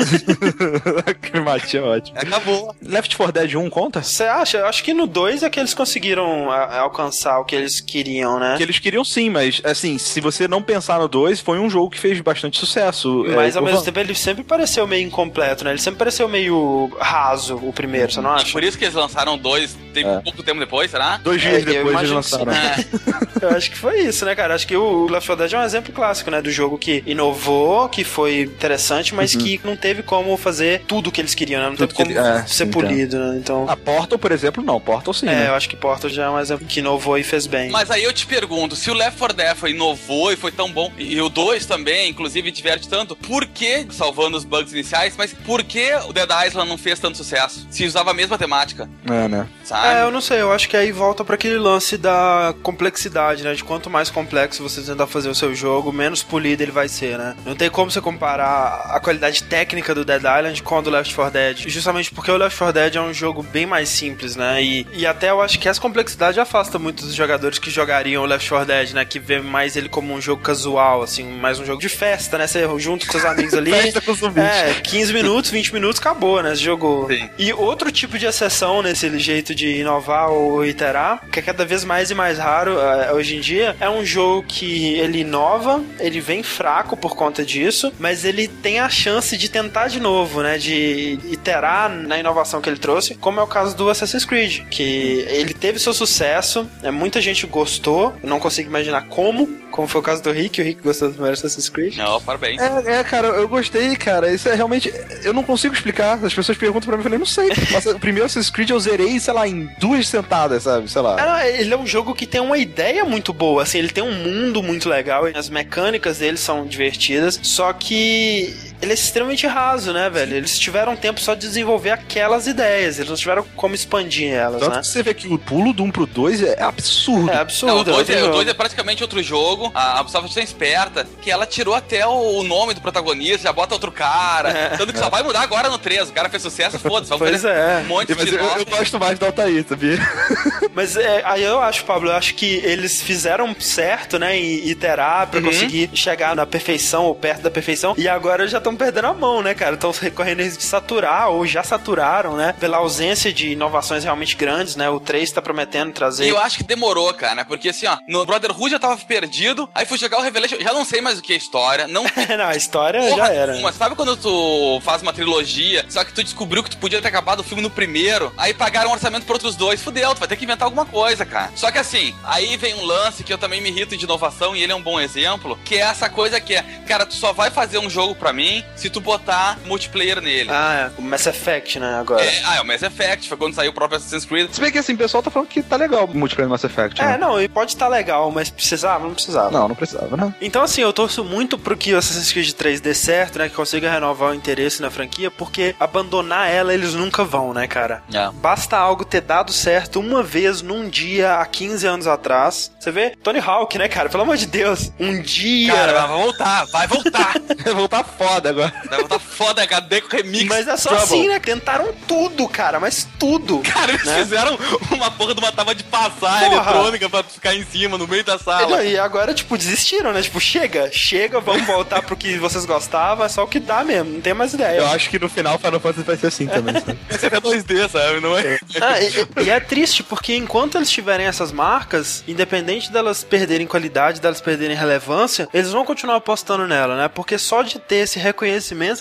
[1.07, 2.19] aquele matinho é ótimo.
[2.19, 2.75] Acabou.
[2.83, 4.03] Left 4 Dead 1 conta?
[4.03, 4.59] Você acha?
[4.59, 8.39] Eu acho que no 2 é que eles conseguiram a, alcançar o que eles queriam,
[8.39, 8.57] né?
[8.57, 11.91] Que eles queriam sim, mas assim, se você não pensar no 2, foi um jogo
[11.91, 13.25] que fez bastante sucesso.
[13.35, 15.71] Mas é, ao mesmo tempo ele sempre pareceu meio incompleto, né?
[15.71, 18.51] Ele sempre pareceu meio raso, o primeiro, você não acha?
[18.51, 20.21] Por isso que eles lançaram dois tem é.
[20.21, 21.19] pouco tempo depois, será?
[21.19, 22.53] Dois dias é, depois eles lançaram.
[22.53, 22.85] É.
[23.41, 24.55] eu acho que foi isso, né, cara?
[24.55, 26.41] Acho que o Left 4 Dead é um exemplo clássico, né?
[26.43, 29.41] Do jogo que inovou, que foi interessante, mas uhum.
[29.43, 31.69] que não teve como fazer tudo o que eles queriam, né?
[31.69, 33.39] Não tudo teve como é, ser polido, né?
[33.39, 33.69] Então...
[33.69, 34.81] A Portal, por exemplo, não.
[34.81, 35.49] Portal sim, É, né?
[35.49, 37.71] eu acho que Portal já é um exemplo que inovou e fez bem.
[37.71, 40.71] Mas aí eu te pergunto, se o Left 4 Dead foi inovou e foi tão
[40.71, 45.33] bom, e o 2 também, inclusive, diverte tanto, por que, salvando os bugs iniciais, mas
[45.33, 47.67] por que o Dead Island não fez tanto sucesso?
[47.71, 48.89] Se usava a mesma temática.
[49.05, 49.49] É, né?
[49.65, 49.89] Sabe?
[49.89, 53.55] É, eu não sei, eu acho que aí volta para aquele lance da complexidade, né?
[53.55, 57.19] De quanto mais complexo você tentar fazer o seu jogo, menos polido ele vai ser,
[57.19, 57.35] né?
[57.45, 61.15] Não tem como você comparar a qualidade técnica do Dead Island com a do Left
[61.15, 64.63] 4 Dead, justamente porque o Left 4 Dead é um jogo bem mais simples, né?
[64.63, 68.27] E, e até eu acho que essa complexidade afasta muitos dos jogadores que jogariam o
[68.27, 69.05] Left 4 Dead, né?
[69.05, 72.47] Que vê mais ele como um jogo casual, assim, mais um jogo de festa, né?
[72.47, 73.71] Você junto com seus amigos ali.
[73.83, 74.43] festa com zumbis.
[74.43, 76.53] É, 15 minutos, 20 minutos, acabou, né?
[76.53, 77.07] Esse jogo.
[77.11, 77.29] Sim.
[77.39, 81.85] E outro tipo de exceção nesse jeito de inovar ou iterar, que é cada vez
[81.85, 86.21] mais e mais raro uh, hoje em dia, é um jogo que ele inova, ele
[86.21, 90.59] vem fraco por conta disso, mas ele tem a chance de tentar de novo, né?
[90.59, 95.25] De iterar na inovação que ele trouxe, como é o caso do Assassin's Creed, que
[95.29, 100.05] ele teve seu sucesso, né, muita gente gostou, não consigo imaginar como, como foi o
[100.05, 101.97] caso do Rick, o Rick gostou do primeiro Assassin's Creed.
[101.97, 102.61] Não, parabéns.
[102.61, 104.33] É, é, cara, eu gostei, cara.
[104.33, 104.93] Isso é realmente.
[105.25, 105.92] Eu não consigo explicar.
[106.01, 107.51] As pessoas perguntam pra mim, eu falei, não sei.
[107.71, 110.91] Mas, o primeiro Assassin's Creed eu zerei, sei lá, em duas sentadas, sabe?
[110.91, 111.43] Sei lá.
[111.43, 114.13] É, ele é um jogo que tem uma ideia muito boa, assim, ele tem um
[114.13, 120.11] mundo muito legal, as mecânicas dele são divertidas, só que ele é extremamente raso, né,
[120.11, 120.37] velho?
[120.37, 124.75] Eles tiveram tempo só de desenvolver aquelas ideias, eles não tiveram como expandir elas, Tanto
[124.75, 124.81] né?
[124.81, 127.31] que você vê que o pulo do 1 pro 2 é absurdo.
[127.31, 127.85] É Não, o absurdo.
[127.85, 128.33] 2 outro é, o jogo.
[128.35, 129.71] dois é praticamente outro jogo.
[129.75, 133.75] A Ubisoft é esperta, que ela tirou até o, o nome do protagonista, já bota
[133.75, 134.51] outro cara.
[134.51, 134.69] É.
[134.77, 136.09] Tanto que só vai mudar agora no 3.
[136.11, 137.11] O cara fez sucesso, foda-se.
[137.11, 137.83] Vamos Pois é.
[137.85, 139.99] um monte Mas de eu, eu gosto mais do Altair, sabia?
[140.75, 145.27] Mas é, aí eu acho, Pablo, eu acho que eles fizeram certo, né, em iterar
[145.29, 145.47] pra Uhum.
[145.47, 147.95] conseguir chegar na perfeição ou perto da perfeição.
[147.99, 149.75] E agora já estão perdendo a mão, né, cara?
[149.75, 152.55] Estão recorrendo risco de saturar ou já saturaram, né?
[152.59, 154.89] Pela ausência de inovações realmente grandes, né?
[154.89, 156.25] O 3 tá prometendo trazer.
[156.25, 159.85] E eu acho que demorou, cara, porque assim, ó, no Brotherhood já tava perdido, aí
[159.87, 162.05] fui jogar o Revelation, já não sei mais o que é história, não
[162.39, 163.53] não, a história Porra já era.
[163.53, 163.73] nenhuma.
[163.73, 167.41] Sabe quando tu faz uma trilogia, só que tu descobriu que tu podia ter acabado
[167.41, 170.37] o filme no primeiro, aí pagaram um orçamento pra outros dois, fudeu, tu vai ter
[170.37, 171.51] que inventar alguma coisa, cara.
[171.57, 174.63] Só que assim, aí vem um lance que eu também me irrito de inovação e
[174.63, 177.51] ele é um bom exemplo, que é essa coisa que é, cara, tu só vai
[177.51, 180.51] fazer um jogo pra mim se tu botar multiplayer nele.
[180.51, 181.01] Ah, é.
[181.01, 182.25] O Mass Effect, né, agora.
[182.25, 184.51] É, ah, é o Mass Effect, foi quando saiu o próprio Assassin's Creed.
[184.51, 187.01] Se bem que assim, o pessoal tá falando que tá legal o multiplayer Mass Effect.
[187.01, 187.19] É, né?
[187.19, 189.07] não, e pode estar legal, mas precisava?
[189.07, 189.51] Não precisava.
[189.51, 190.35] Não, não precisava, né?
[190.41, 193.49] Então, assim, eu torço muito pro que o Assassin's Creed 3 dê certo, né?
[193.49, 198.03] Que consiga renovar o interesse na franquia, porque abandonar ela eles nunca vão, né, cara?
[198.13, 198.31] É.
[198.33, 202.73] Basta algo ter dado certo uma vez num dia há 15 anos atrás.
[202.79, 203.11] Você vê?
[203.23, 204.09] Tony Hawk, né, cara?
[204.09, 204.93] Pelo amor de Deus.
[204.99, 205.73] Um dia.
[205.73, 207.33] Cara, vai voltar, vai voltar.
[207.63, 208.73] Vai voltar foda agora.
[208.89, 210.45] vai voltar foda, HD com remix.
[210.45, 211.05] mas é só Trouble.
[211.05, 211.39] assim, né?
[211.39, 213.59] Tentaram tudo, cara, mas tudo.
[213.61, 214.19] Cara, eles né?
[214.19, 214.59] fizeram
[214.91, 216.55] uma porra de uma tábua de passar Porra.
[216.55, 218.85] eletrônica pra ficar em cima, no meio da sala.
[218.85, 220.23] e agora, tipo, desistiram, né?
[220.23, 224.13] Tipo, chega, chega, vamos voltar pro que vocês gostavam, é só o que dá mesmo,
[224.13, 224.79] não tem mais ideia.
[224.79, 226.75] Eu acho que no final Final Fantasy vai ser assim também.
[226.75, 226.99] sabe?
[227.11, 228.21] Esse é até 2D, sabe?
[228.21, 228.59] Não é?
[228.81, 234.21] Ah, e, e é triste, porque enquanto eles tiverem essas marcas, independente delas perderem qualidade,
[234.21, 237.09] delas perderem relevância, eles vão continuar apostando nela, né?
[237.09, 238.42] Porque só de ter esse reconhecimento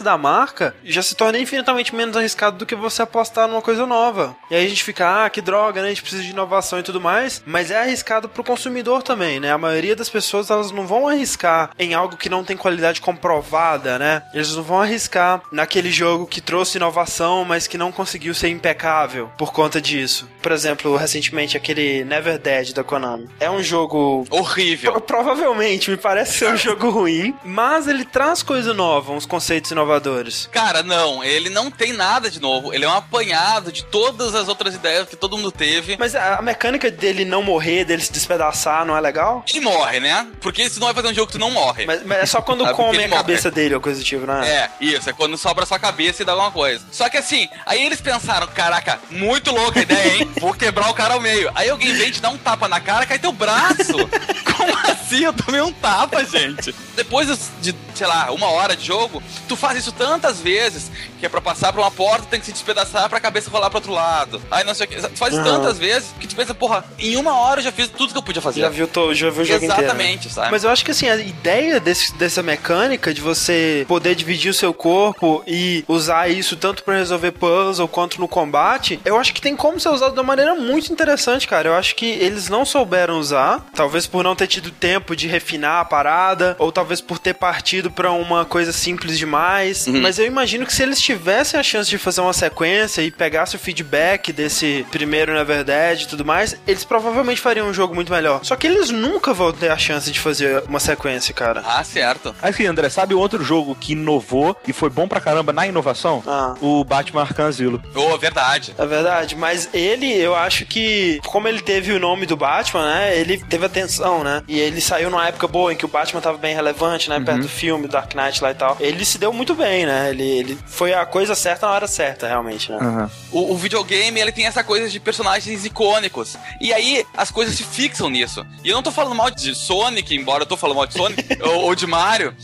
[0.04, 4.36] da marca já se torna infinitamente menos arriscado do que você apostar numa coisa nova.
[4.50, 5.88] E aí a gente fica, ah, que droga, né?
[5.88, 9.52] A gente precisa de inovação e tudo mais, mas é arriscado pro consumidor também, né?
[9.52, 13.98] A maioria das pessoas, elas não vão arriscar em algo que não tem qualidade comprovada,
[13.98, 14.24] né?
[14.34, 19.30] Eles não vão arriscar naquele jogo que trouxe inovação, mas que não conseguiu ser impecável
[19.38, 20.28] por conta disso.
[20.42, 23.28] Por exemplo, recentemente aquele Never Dead da Konami.
[23.40, 24.92] É um jogo Horrível.
[24.94, 29.72] Pro- Provavelmente, me parece ser um jogo ruim, mas ele traz coisa nova, uns conceitos
[29.72, 30.50] inovadores.
[30.52, 32.74] Cara, não, ele não tem nada de novo.
[32.74, 35.96] Ele é um apanhado de todas as outras ideias que todo mundo teve.
[35.98, 39.46] Mas a mecânica dele não morrer, dele se despedaçar, não é legal?
[39.50, 40.28] Ele morre, né?
[40.42, 41.86] Porque senão vai fazer um jogo que tu não morre.
[41.86, 43.10] Mas, mas é só quando Sabe, come a morre.
[43.22, 44.50] cabeça dele ou coisa do tipo, não é?
[44.50, 46.84] É, isso, é quando sobra sua cabeça e dá alguma coisa.
[46.92, 50.32] Só que assim, aí eles pensaram, caraca, muito louca a ideia, hein?
[50.40, 51.52] Vou quebrar o cara ao meio.
[51.56, 53.94] Aí alguém vem te dar um tapa na cara, cai teu braço.
[54.58, 55.24] Como assim?
[55.24, 56.74] Eu tomei um tapa, gente.
[56.96, 57.28] Depois
[57.62, 59.11] de, sei lá, uma hora de jogo,
[59.48, 62.52] tu faz isso tantas vezes que é pra passar por uma porta, tem que se
[62.52, 64.42] despedaçar pra cabeça rolar pro outro lado.
[64.52, 64.96] Aí não sei o que.
[64.96, 65.44] Tu faz Aham.
[65.44, 68.24] tantas vezes que tu pensa, porra, em uma hora eu já fiz tudo que eu
[68.24, 68.62] podia fazer.
[68.62, 69.74] Já viu, to- já viu o jogo inteiro.
[69.82, 69.84] né?
[69.84, 70.52] Exatamente, sabe?
[70.52, 74.54] Mas eu acho que assim, a ideia desse- dessa mecânica de você poder dividir o
[74.54, 79.42] seu corpo e usar isso tanto pra resolver puzzle quanto no combate, eu acho que
[79.42, 81.68] tem como ser usado de uma maneira muito interessante, cara.
[81.70, 85.82] Eu acho que eles não souberam usar, talvez por não ter tido tempo de refinar
[85.82, 88.72] a parada, ou talvez por ter partido pra uma coisa
[89.02, 89.88] simples demais.
[89.88, 93.56] Mas eu imagino que se eles tivessem a chance de fazer uma sequência e pegasse
[93.56, 98.12] o feedback desse primeiro, na verdade, e tudo mais, eles provavelmente fariam um jogo muito
[98.12, 98.42] melhor.
[98.44, 101.64] Só que eles nunca vão ter a chance de fazer uma sequência, cara.
[101.66, 102.36] Ah, certo.
[102.42, 106.24] Assim, André, sabe outro jogo que inovou e foi bom pra caramba na inovação?
[106.28, 106.56] Ah.
[106.62, 107.80] O Batman Arkham Asylum.
[107.96, 108.74] Ô, verdade.
[108.78, 113.18] É verdade, mas ele, eu acho que, como ele teve o nome do Batman, né?
[113.18, 114.44] Ele teve atenção, né?
[114.48, 117.20] E ele saiu numa época boa em que o Batman tava bem relevante, né?
[117.20, 118.78] Perto do filme, Dark Knight lá e tal.
[118.80, 120.10] Ele se deu muito bem, né?
[120.10, 123.10] Ele, ele foi a coisa certa na hora certa, realmente, né?
[123.32, 126.38] O, o videogame, ele tem essa coisa de personagens icônicos.
[126.60, 128.46] E aí, as coisas se fixam nisso.
[128.64, 131.24] E eu não tô falando mal de Sonic, embora eu tô falando mal de Sonic,
[131.42, 132.36] ou, ou de Mario,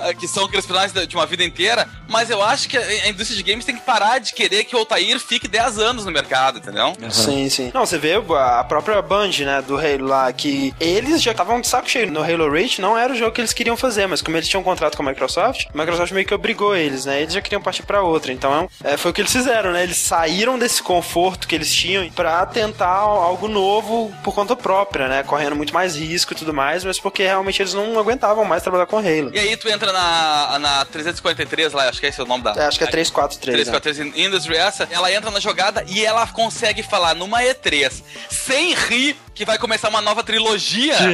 [0.00, 3.36] eh, que são aqueles personagens de uma vida inteira, mas eu acho que a, indústria
[3.36, 6.58] de games tem que parar de querer que o Altair fique 10 anos no mercado,
[6.58, 6.92] entendeu?
[7.10, 7.70] Sim, sim.
[7.72, 11.66] Não, você vê a própria Band, né, do Halo lá, que eles já estavam de
[11.66, 12.10] saco cheio.
[12.10, 14.60] No Halo Reach não era o jogo que eles queriam fazer, mas como eles tinham
[14.60, 17.22] um contrato com a Microsoft, a Microsoft meio que obrigou eles, né?
[17.22, 18.32] Eles já queriam partir pra outra.
[18.32, 19.82] Então, é, foi o que eles fizeram, né?
[19.82, 25.22] Eles saíram desse conforto que eles tinham pra tentar algo novo por conta própria, né?
[25.22, 28.86] Correndo muito mais risco e tudo mais, mas porque realmente eles não aguentavam mais trabalhar
[28.86, 29.30] com Halo.
[29.34, 32.52] E aí tu entra na, na 343 lá, acho que esse é o nome da...
[32.52, 33.56] É, acho que é 343.
[33.58, 33.64] né?
[33.72, 39.16] 343 Industry essa, ela entra na jogada e ela consegue falar numa E3 sem rir
[39.34, 40.94] que vai começar uma nova trilogia.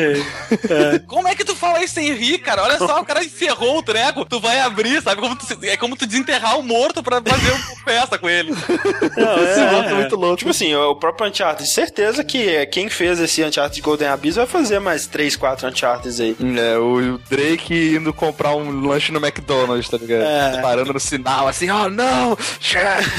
[0.71, 0.99] É.
[1.01, 2.63] Como é que tu fala isso sem rir, cara?
[2.63, 5.21] Olha só, o cara encerrou o treco, tu vai abrir, sabe?
[5.21, 8.51] Como tu, é como tu desenterrar o morto pra fazer uma festa com ele.
[8.51, 10.37] Não, é, é, muito louco.
[10.37, 14.79] Tipo assim, o próprio Uncharted, certeza que quem fez esse Uncharted Golden Abyss vai fazer
[14.81, 16.37] mais 3, 4 Uncharted aí.
[16.59, 20.23] É, o Drake indo comprar um lanche no McDonald's, tá ligado?
[20.23, 20.61] É.
[20.61, 22.37] Parando no sinal, assim, oh não,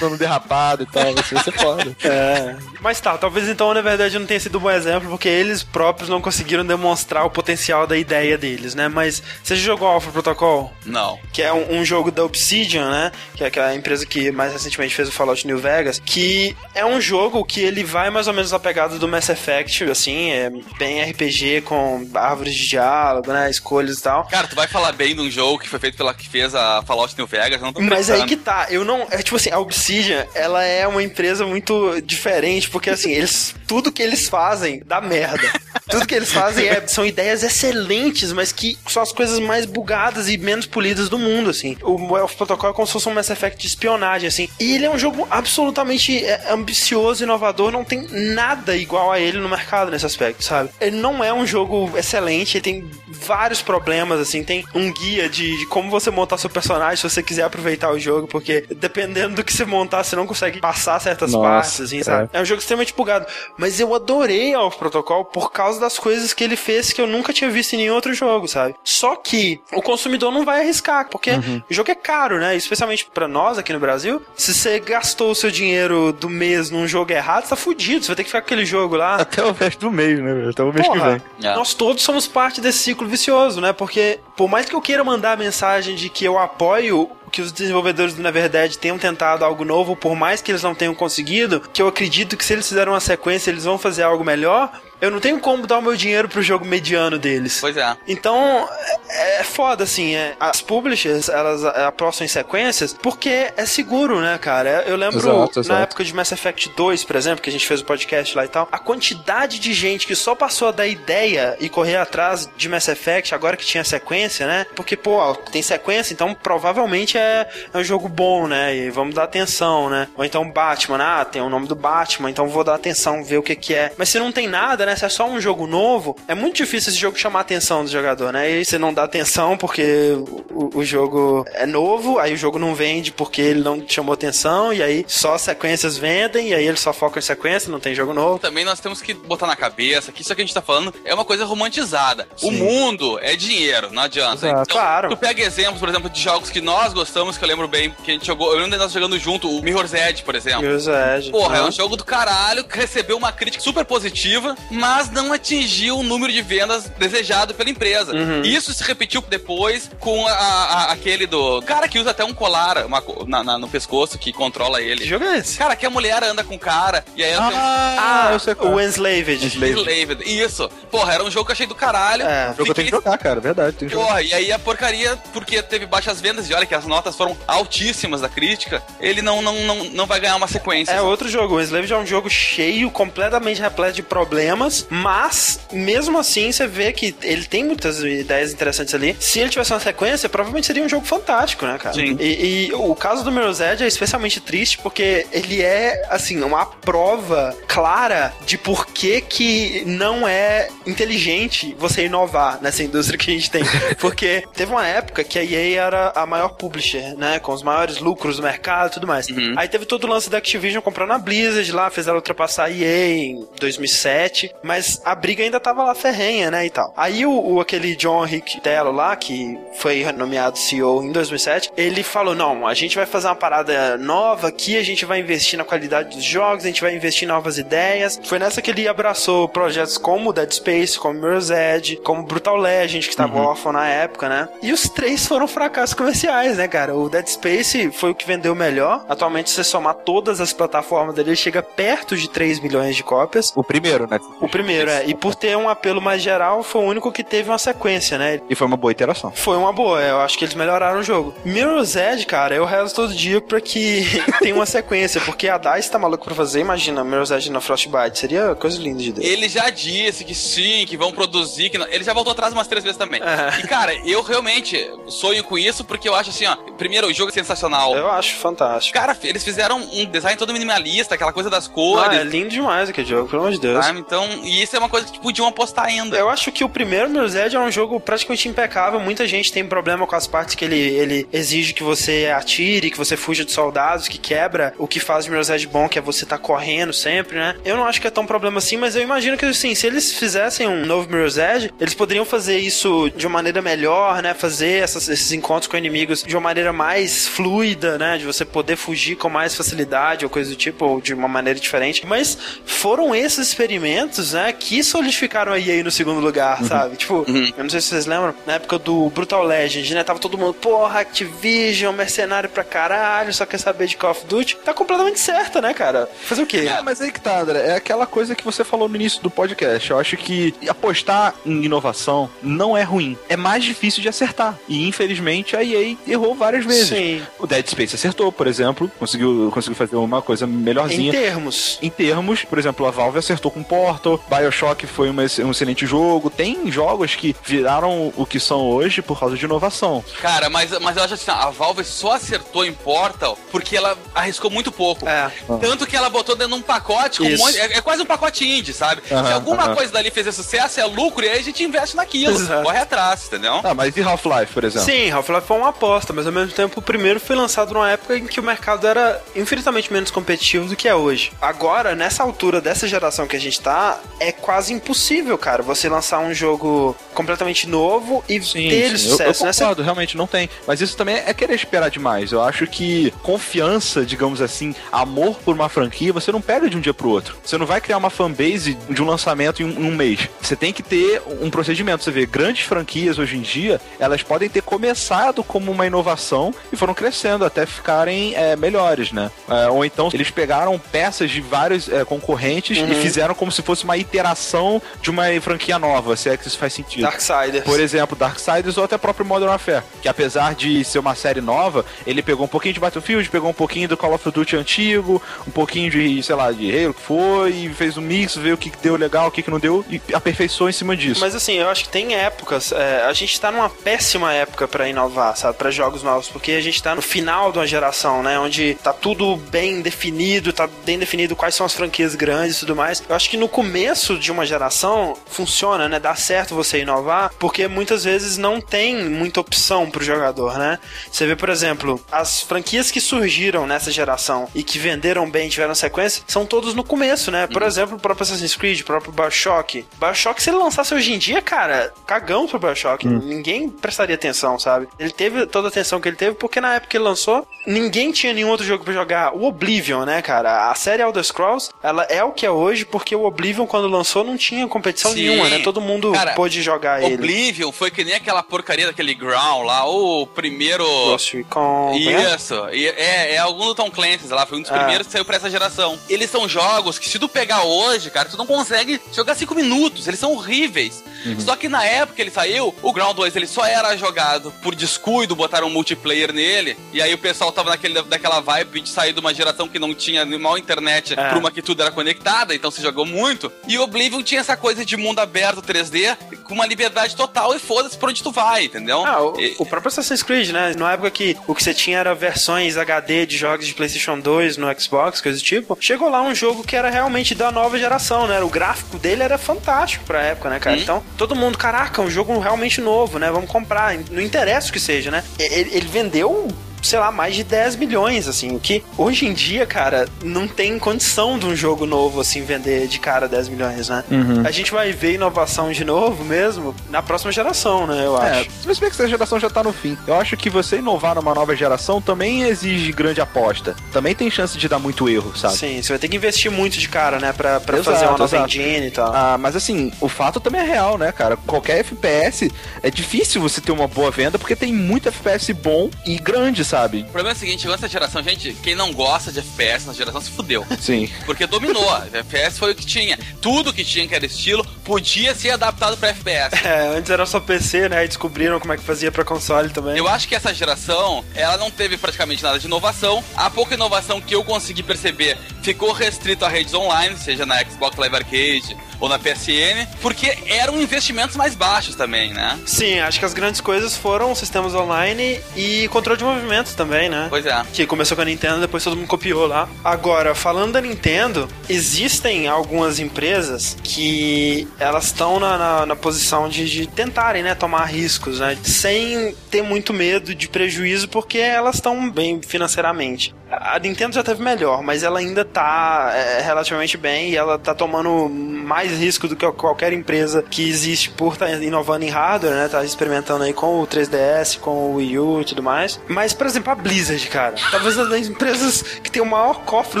[0.00, 1.96] dando derrapado e tal, assim, vai ser foda.
[2.04, 2.56] É.
[2.80, 6.08] Mas tá, talvez então, na verdade, não tenha sido um bom exemplo, porque eles próprios
[6.08, 8.88] não conseguiram demonstrar o potencial da ideia deles, né?
[8.88, 10.72] Mas você já jogou Alpha Protocol?
[10.84, 11.18] Não.
[11.32, 13.12] Que é um, um jogo da Obsidian, né?
[13.34, 17.00] Que é a empresa que mais recentemente fez o Fallout New Vegas, que é um
[17.00, 21.02] jogo que ele vai mais ou menos na pegada do Mass Effect, assim, é bem
[21.02, 23.50] RPG com árvores de diálogo, né?
[23.50, 24.26] Escolhas e tal.
[24.28, 26.82] Cara, tu vai falar bem de um jogo que foi feito pela que fez a
[26.82, 29.06] Fallout New Vegas, não tô Mas aí que tá, eu não.
[29.10, 33.54] É tipo assim, a Obsidian, ela é uma empresa muito diferente, porque assim, eles.
[33.66, 35.50] Tudo que eles fazem dá merda.
[35.88, 40.28] tudo que eles fazem é, são ideias excelentes, mas que são as coisas mais bugadas
[40.28, 41.76] e menos polidas do mundo, assim.
[41.82, 44.48] O Elf Protocol é como se fosse um Mass Effect de espionagem, assim.
[44.58, 49.38] E ele é um jogo absolutamente é, ambicioso, inovador, não tem nada igual a ele
[49.38, 50.70] no mercado nesse aspecto, sabe?
[50.80, 54.42] Ele não é um jogo excelente, ele tem vários problemas, assim.
[54.42, 57.98] Tem um guia de, de como você montar seu personagem se você quiser aproveitar o
[57.98, 62.02] jogo, porque dependendo do que você montar, você não consegue passar certas Nossa, partes, assim,
[62.02, 62.30] sabe?
[62.32, 62.38] É.
[62.38, 63.26] é um jogo extremamente bugado.
[63.56, 67.32] Mas eu adorei Alpha Protocol por causa das coisas que ele fez que eu nunca
[67.32, 68.74] tinha visto em nenhum outro jogo, sabe?
[68.84, 71.62] Só que o consumidor não vai arriscar, porque uhum.
[71.70, 72.56] o jogo é caro, né?
[72.56, 74.22] Especialmente para nós aqui no Brasil.
[74.34, 78.04] Se você gastou o seu dinheiro do mês num jogo errado, você tá fudido.
[78.04, 79.16] Você vai ter que ficar com aquele jogo lá.
[79.16, 80.48] Até o resto do mês, né?
[80.50, 81.08] Até o mês Porra, que
[81.40, 81.50] vem.
[81.50, 81.54] É.
[81.54, 83.72] Nós todos somos parte desse ciclo vicioso, né?
[83.72, 87.50] Porque por mais que eu queira mandar a mensagem de que eu apoio que os
[87.50, 91.80] desenvolvedores na verdade tenham tentado algo novo, por mais que eles não tenham conseguido, que
[91.80, 94.70] eu acredito que se eles fizeram uma sequência, eles vão fazer algo melhor
[95.02, 97.58] eu não tenho como dar o meu dinheiro pro jogo mediano deles.
[97.60, 97.96] Pois é.
[98.06, 98.68] Então,
[99.10, 100.14] é, é foda, assim.
[100.14, 104.84] É, as publishers, elas apostam em sequências porque é seguro, né, cara?
[104.86, 105.68] Eu lembro exato, exato.
[105.68, 108.44] na época de Mass Effect 2, por exemplo, que a gente fez o podcast lá
[108.44, 112.48] e tal, a quantidade de gente que só passou a dar ideia e correr atrás
[112.56, 114.66] de Mass Effect agora que tinha sequência, né?
[114.76, 118.76] Porque, pô, tem sequência, então provavelmente é, é um jogo bom, né?
[118.76, 120.06] E vamos dar atenção, né?
[120.16, 123.42] Ou então Batman, ah, tem o nome do Batman, então vou dar atenção, ver o
[123.42, 123.92] que que é.
[123.98, 124.91] Mas se não tem nada, né?
[124.92, 124.96] Né?
[124.96, 127.90] Se é só um jogo novo, é muito difícil esse jogo chamar a atenção do
[127.90, 128.50] jogador, né?
[128.50, 130.14] E você não dá atenção porque
[130.50, 134.72] o, o jogo é novo, aí o jogo não vende porque ele não chamou atenção,
[134.72, 138.12] e aí só sequências vendem, e aí ele só foca em sequência, não tem jogo
[138.12, 138.38] novo.
[138.38, 141.14] Também nós temos que botar na cabeça que isso que a gente tá falando é
[141.14, 142.28] uma coisa romantizada.
[142.36, 142.48] Sim.
[142.48, 144.46] O mundo é dinheiro, não adianta.
[144.46, 145.08] Então, claro.
[145.08, 148.10] Tu pega exemplos, por exemplo, de jogos que nós gostamos, que eu lembro bem, que
[148.10, 148.50] a gente jogou.
[148.52, 150.62] Eu lembro de nós jogando junto, o Mirror's Edge, por exemplo.
[150.62, 151.30] Mirror's Edge.
[151.30, 155.96] Porra, é um jogo do caralho que recebeu uma crítica super positiva, mas não atingiu
[155.96, 158.12] o número de vendas desejado pela empresa.
[158.12, 158.42] Uhum.
[158.42, 162.84] Isso se repetiu depois com a, a, aquele do cara que usa até um colar
[162.84, 165.02] uma, na, na, no pescoço que controla ele.
[165.02, 165.56] Que jogo é esse?
[165.56, 167.62] Cara, que a mulher anda com o cara e aí ela ah, tem um...
[167.62, 168.72] Ah, eu sei qual.
[168.72, 169.46] O Enslaved.
[169.46, 170.24] Enslaved.
[170.24, 170.68] Isso.
[170.90, 172.24] Porra, era um jogo que eu achei do caralho.
[172.26, 173.76] É, jogo que eu tenho que jogar, cara, verdade.
[173.76, 177.14] Tem Porra, e aí a porcaria, porque teve baixas vendas e olha que as notas
[177.14, 180.90] foram altíssimas da crítica, ele não, não, não, não vai ganhar uma sequência.
[180.90, 181.54] É outro jogo.
[181.54, 186.66] O Enslaved é um jogo cheio, completamente repleto de problemas, mas mas, mesmo assim, você
[186.66, 189.16] vê que ele tem muitas ideias interessantes ali.
[189.18, 191.94] Se ele tivesse uma sequência, provavelmente seria um jogo fantástico, né, cara?
[191.94, 192.16] Sim.
[192.18, 196.66] E, e o caso do Mirror's Edge é especialmente triste porque ele é, assim, uma
[196.66, 203.34] prova clara de por que que não é inteligente você inovar nessa indústria que a
[203.34, 203.62] gente tem.
[203.98, 207.38] Porque teve uma época que a EA era a maior publisher, né?
[207.38, 209.28] Com os maiores lucros do mercado e tudo mais.
[209.28, 209.54] Uhum.
[209.56, 212.70] Aí teve todo o lance da Activision comprando a Blizzard lá, fez ela ultrapassar a
[212.70, 214.51] EA em 2007.
[214.62, 216.92] Mas a briga ainda tava lá ferrenha, né, e tal.
[216.96, 222.02] Aí o, o aquele John Rick Tello lá, que foi nomeado CEO em 2007, ele
[222.02, 225.64] falou, não, a gente vai fazer uma parada nova aqui, a gente vai investir na
[225.64, 228.20] qualidade dos jogos, a gente vai investir em novas ideias.
[228.24, 233.08] Foi nessa que ele abraçou projetos como Dead Space, como Mirror's Edge, como Brutal Legend,
[233.08, 233.46] que tava uhum.
[233.46, 234.48] órfão na época, né?
[234.62, 236.94] E os três foram fracassos comerciais, né, cara?
[236.94, 239.04] O Dead Space foi o que vendeu melhor.
[239.08, 243.02] Atualmente, se você somar todas as plataformas dele, ele chega perto de 3 milhões de
[243.02, 243.52] cópias.
[243.56, 244.18] O primeiro, né?
[244.42, 245.06] O primeiro, é.
[245.06, 248.40] E por ter um apelo mais geral, foi o único que teve uma sequência, né?
[248.50, 249.30] E foi uma boa interação.
[249.30, 251.32] Foi uma boa, eu acho que eles melhoraram o jogo.
[251.44, 254.04] Mirror's Edge, cara, eu rezo todo dia pra que
[254.42, 258.18] tenha uma sequência, porque a DICE tá maluco pra fazer, imagina, Mirror's Edge na Frostbite,
[258.18, 259.26] seria coisa linda de Deus.
[259.26, 261.86] Ele já disse que sim, que vão produzir, que não...
[261.86, 263.20] ele já voltou atrás umas três vezes também.
[263.22, 263.60] É.
[263.60, 267.30] E cara, eu realmente sonho com isso, porque eu acho assim, ó, primeiro, o jogo
[267.30, 267.96] é sensacional.
[267.96, 268.98] Eu acho fantástico.
[268.98, 272.08] Cara, eles fizeram um design todo minimalista, aquela coisa das cores.
[272.08, 273.84] Ah, é lindo demais aquele jogo, pelo amor de Deus.
[273.84, 276.16] Ah, então, e isso é uma coisa que podiam apostar ainda.
[276.16, 279.00] Eu acho que o primeiro Mirror's Edge é um jogo praticamente impecável.
[279.00, 282.98] Muita gente tem problema com as partes que ele, ele exige que você atire, que
[282.98, 286.02] você fuja de soldados, que quebra o que faz o Mirror's Edge bom, que é
[286.02, 287.56] você tá correndo sempre, né?
[287.64, 290.12] Eu não acho que é tão problema assim, mas eu imagino que, assim, se eles
[290.12, 294.34] fizessem um novo Mirror's Edge, eles poderiam fazer isso de uma maneira melhor, né?
[294.34, 298.18] Fazer essas, esses encontros com inimigos de uma maneira mais fluida, né?
[298.18, 301.58] De você poder fugir com mais facilidade ou coisa do tipo, ou de uma maneira
[301.58, 302.06] diferente.
[302.06, 306.68] Mas foram esses experimentos, né, que solidificaram a EA no segundo lugar, uhum.
[306.68, 306.96] sabe?
[306.96, 307.52] Tipo, uhum.
[307.56, 310.04] eu não sei se vocês lembram, na época do Brutal Legend, né?
[310.04, 314.58] Tava todo mundo, porra, Activision, mercenário pra caralho, só quer saber de Call of Duty.
[314.64, 316.08] Tá completamente certa, né, cara?
[316.22, 316.68] Fazer o quê?
[316.68, 317.66] É, mas aí que tá, André.
[317.66, 319.90] É aquela coisa que você falou no início do podcast.
[319.90, 323.16] Eu acho que apostar em inovação não é ruim.
[323.28, 324.58] É mais difícil de acertar.
[324.68, 326.88] E infelizmente a EA errou várias vezes.
[326.88, 327.22] Sim.
[327.38, 328.90] O Dead Space acertou, por exemplo.
[328.98, 331.08] Conseguiu, conseguiu fazer uma coisa melhorzinha.
[331.08, 331.78] Em termos.
[331.80, 334.11] Em termos, por exemplo, a Valve acertou com Portal.
[334.28, 336.30] Bioshock foi uma, um excelente jogo.
[336.30, 340.04] Tem jogos que viraram o que são hoje por causa de inovação.
[340.20, 344.50] Cara, mas, mas eu acho assim, a Valve só acertou em Portal porque ela arriscou
[344.50, 345.08] muito pouco.
[345.08, 345.30] É.
[345.60, 348.06] Tanto que ela botou dentro de um pacote com um monte, é, é, quase um
[348.06, 349.02] pacote indie, sabe?
[349.06, 352.34] Se alguma coisa dali fez sucesso, é lucro, e aí a gente investe naquilo.
[352.34, 352.62] Exato.
[352.62, 353.60] Corre atrás, entendeu?
[353.62, 354.90] Ah, mas e Half-Life, por exemplo?
[354.90, 358.16] Sim, Half-Life foi uma aposta, mas ao mesmo tempo o primeiro foi lançado numa época
[358.16, 361.32] em que o mercado era infinitamente menos competitivo do que é hoje.
[361.40, 366.20] Agora, nessa altura dessa geração que a gente tá, é quase impossível, cara, você lançar
[366.20, 369.10] um jogo completamente novo e sim, ter sim.
[369.10, 369.44] sucesso.
[369.44, 370.48] Eu, eu concordo, realmente não tem.
[370.66, 372.30] Mas isso também é querer esperar demais.
[372.30, 376.80] Eu acho que confiança, digamos assim, amor por uma franquia, você não pega de um
[376.80, 377.36] dia pro outro.
[377.44, 380.28] Você não vai criar uma fanbase de um lançamento em um, em um mês.
[380.40, 382.04] Você tem que ter um procedimento.
[382.04, 386.76] Você vê, grandes franquias hoje em dia, elas podem ter começado como uma inovação e
[386.76, 389.30] foram crescendo até ficarem é, melhores, né?
[389.48, 392.92] É, ou então eles pegaram peças de vários é, concorrentes uhum.
[392.92, 396.58] e fizeram como se fosse uma iteração de uma franquia nova, se é que isso
[396.58, 397.02] faz sentido.
[397.02, 397.64] Darksiders.
[397.64, 401.84] Por exemplo, Darksiders ou até próprio Modern Warfare, que apesar de ser uma série nova,
[402.06, 405.50] ele pegou um pouquinho de Battlefield, pegou um pouquinho do Call of Duty antigo, um
[405.50, 408.96] pouquinho de, sei lá, de Halo que foi, fez um mix, viu o que deu
[408.96, 411.20] legal, o que, que não deu, e aperfeiçoou em cima disso.
[411.20, 414.88] Mas assim, eu acho que tem épocas, é, a gente tá numa péssima época para
[414.88, 418.38] inovar, sabe, para jogos novos, porque a gente tá no final de uma geração, né,
[418.38, 422.76] onde tá tudo bem definido, tá bem definido quais são as franquias grandes e tudo
[422.76, 423.02] mais.
[423.08, 423.81] Eu acho que no começo
[424.18, 429.40] de uma geração funciona, né, dá certo você inovar, porque muitas vezes não tem muita
[429.40, 430.78] opção pro jogador, né?
[431.10, 435.74] Você vê, por exemplo, as franquias que surgiram nessa geração e que venderam bem, tiveram
[435.74, 437.46] sequência, são todos no começo, né?
[437.46, 437.68] Por uhum.
[437.68, 439.84] exemplo, o próprio Assassin's Creed, o próprio Bioshock.
[439.98, 443.06] Bioshock, se ele lançasse hoje em dia, cara, cagão pro Bioshock.
[443.06, 443.18] Uhum.
[443.18, 444.88] Ninguém prestaria atenção, sabe?
[444.98, 448.12] Ele teve toda a atenção que ele teve porque na época que ele lançou, ninguém
[448.12, 449.34] tinha nenhum outro jogo para jogar.
[449.34, 450.70] O Oblivion, né, cara?
[450.70, 454.24] A série Elder Scrolls, ela é o que é hoje porque o Oblivion, quando lançou,
[454.24, 455.28] não tinha competição Sim.
[455.28, 455.58] nenhuma, né?
[455.60, 457.22] Todo mundo cara, pôde jogar Oblivion ele.
[457.22, 460.84] Oblivion foi que nem aquela porcaria daquele Ground lá, o primeiro.
[460.84, 461.92] Ghost Recon.
[461.94, 462.34] Né?
[462.34, 462.54] Isso.
[462.70, 464.78] É, é algum do Tom Clancy lá, foi um dos ah.
[464.78, 465.98] primeiros que saiu pra essa geração.
[466.08, 470.06] Eles são jogos que, se tu pegar hoje, cara, tu não consegue jogar 5 minutos.
[470.08, 471.02] Eles são horríveis.
[471.24, 471.40] Uhum.
[471.40, 474.74] Só que na época que ele saiu, o Ground 2 ele só era jogado por
[474.74, 476.76] descuido, botaram um multiplayer nele.
[476.92, 479.94] E aí o pessoal tava naquele, naquela vibe de sair de uma geração que não
[479.94, 481.16] tinha mal internet é.
[481.16, 483.51] pra uma que tudo era conectada, então se jogou muito.
[483.66, 487.58] E o Oblivion tinha essa coisa de mundo aberto 3D com uma liberdade total e
[487.58, 489.04] foda-se pra onde tu vai, entendeu?
[489.04, 489.54] Ah, o, e...
[489.58, 490.74] o próprio Assassin's Creed, né?
[490.76, 494.56] Na época que o que você tinha era versões HD de jogos de PlayStation 2
[494.56, 498.26] no Xbox, coisa do tipo, chegou lá um jogo que era realmente da nova geração,
[498.26, 498.40] né?
[498.42, 500.76] O gráfico dele era fantástico pra época, né, cara?
[500.76, 500.80] Hum.
[500.80, 503.30] Então, todo mundo, caraca, um jogo realmente novo, né?
[503.30, 503.96] Vamos comprar.
[504.10, 505.22] Não interessa o que seja, né?
[505.38, 506.48] Ele, ele vendeu
[506.82, 510.78] sei lá, mais de 10 milhões, assim, o que hoje em dia, cara, não tem
[510.78, 514.04] condição de um jogo novo, assim, vender de cara 10 milhões, né?
[514.10, 514.42] Uhum.
[514.44, 518.50] A gente vai ver inovação de novo mesmo na próxima geração, né, eu é, acho.
[518.66, 519.96] Mas bem que essa geração já tá no fim.
[520.06, 523.76] Eu acho que você inovar numa nova geração também exige grande aposta.
[523.92, 525.56] Também tem chance de dar muito erro, sabe?
[525.56, 528.18] Sim, você vai ter que investir muito de cara, né, pra, pra exato, fazer uma
[528.18, 528.44] nova exato.
[528.46, 529.12] engine e tal.
[529.14, 531.36] Ah, mas assim, o fato também é real, né, cara?
[531.36, 532.50] Qualquer FPS
[532.82, 537.00] é difícil você ter uma boa venda porque tem muito FPS bom e grande, sabe?
[537.00, 540.22] O problema é o seguinte, nessa geração, gente, quem não gosta de FPS na geração
[540.22, 540.66] se fudeu.
[540.80, 541.06] Sim.
[541.26, 541.86] Porque dominou.
[542.14, 543.18] FPS foi o que tinha.
[543.42, 546.64] Tudo que tinha que era estilo podia ser adaptado para FPS.
[546.64, 548.04] É, antes era só PC, né?
[548.04, 549.98] E descobriram como é que fazia para console também.
[549.98, 553.22] Eu acho que essa geração, ela não teve praticamente nada de inovação.
[553.36, 557.96] A pouca inovação que eu consegui perceber ficou restrito a redes online, seja na Xbox
[557.98, 562.58] Live Arcade ou na PSN, porque eram investimentos mais baixos também, né?
[562.64, 567.08] Sim, acho que as grandes coisas foram sistemas online e controle de movimento movimento também,
[567.08, 567.26] né?
[567.28, 567.62] Pois é.
[567.72, 569.68] Que começou com a Nintendo, depois todo mundo copiou lá.
[569.84, 576.68] Agora, falando da Nintendo, existem algumas empresas que elas estão na, na, na, posição de,
[576.68, 578.56] de tentarem, né, tomar riscos, né?
[578.62, 583.34] Sem ter muito medo de prejuízo, porque elas estão bem financeiramente.
[583.52, 587.74] A Nintendo já teve melhor, mas ela ainda tá é, relativamente bem e ela tá
[587.74, 592.54] tomando mais risco do que qualquer empresa que existe por estar tá inovando em hardware,
[592.54, 592.68] né?
[592.68, 596.00] Tá experimentando aí com o 3DS, com o Wii U e tudo mais.
[596.08, 597.54] Mas, por exemplo, a Blizzard, cara.
[597.70, 600.00] Talvez uma das empresas que tem o maior cofre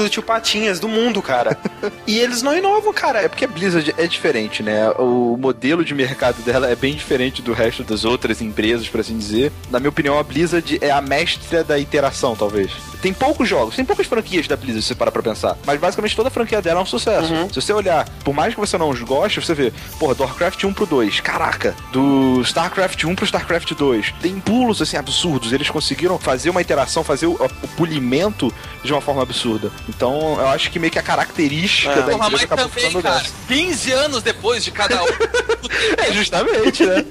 [0.00, 1.58] do tio Patinhas do mundo, cara.
[2.06, 3.20] e eles não inovam, cara.
[3.20, 4.90] É porque a Blizzard é diferente, né?
[4.98, 9.18] O modelo de mercado dela é bem diferente do resto das outras empresas, por assim
[9.18, 9.52] dizer.
[9.70, 12.72] Na minha opinião, a Blizzard é a mestra da interação, talvez.
[13.00, 13.12] Tem
[13.42, 15.56] poucos jogos, tem poucas franquias da Blizzard, se você parar pra pensar.
[15.66, 17.32] Mas basicamente toda a franquia dela é um sucesso.
[17.32, 17.48] Uhum.
[17.48, 20.64] Se você olhar, por mais que você não os goste, você vê, porra, do Warcraft
[20.64, 24.14] 1 pro 2, caraca, do StarCraft 1 pro StarCraft 2.
[24.20, 25.52] Tem pulos, assim, absurdos.
[25.52, 28.52] Eles conseguiram fazer uma interação, fazer o, o polimento
[28.84, 29.70] de uma forma absurda.
[29.88, 32.02] Então, eu acho que meio que a característica é.
[32.02, 33.32] da empresa acabou também, cara, dessa.
[33.48, 35.06] 15 anos depois de cada um.
[35.98, 37.04] é, justamente, né?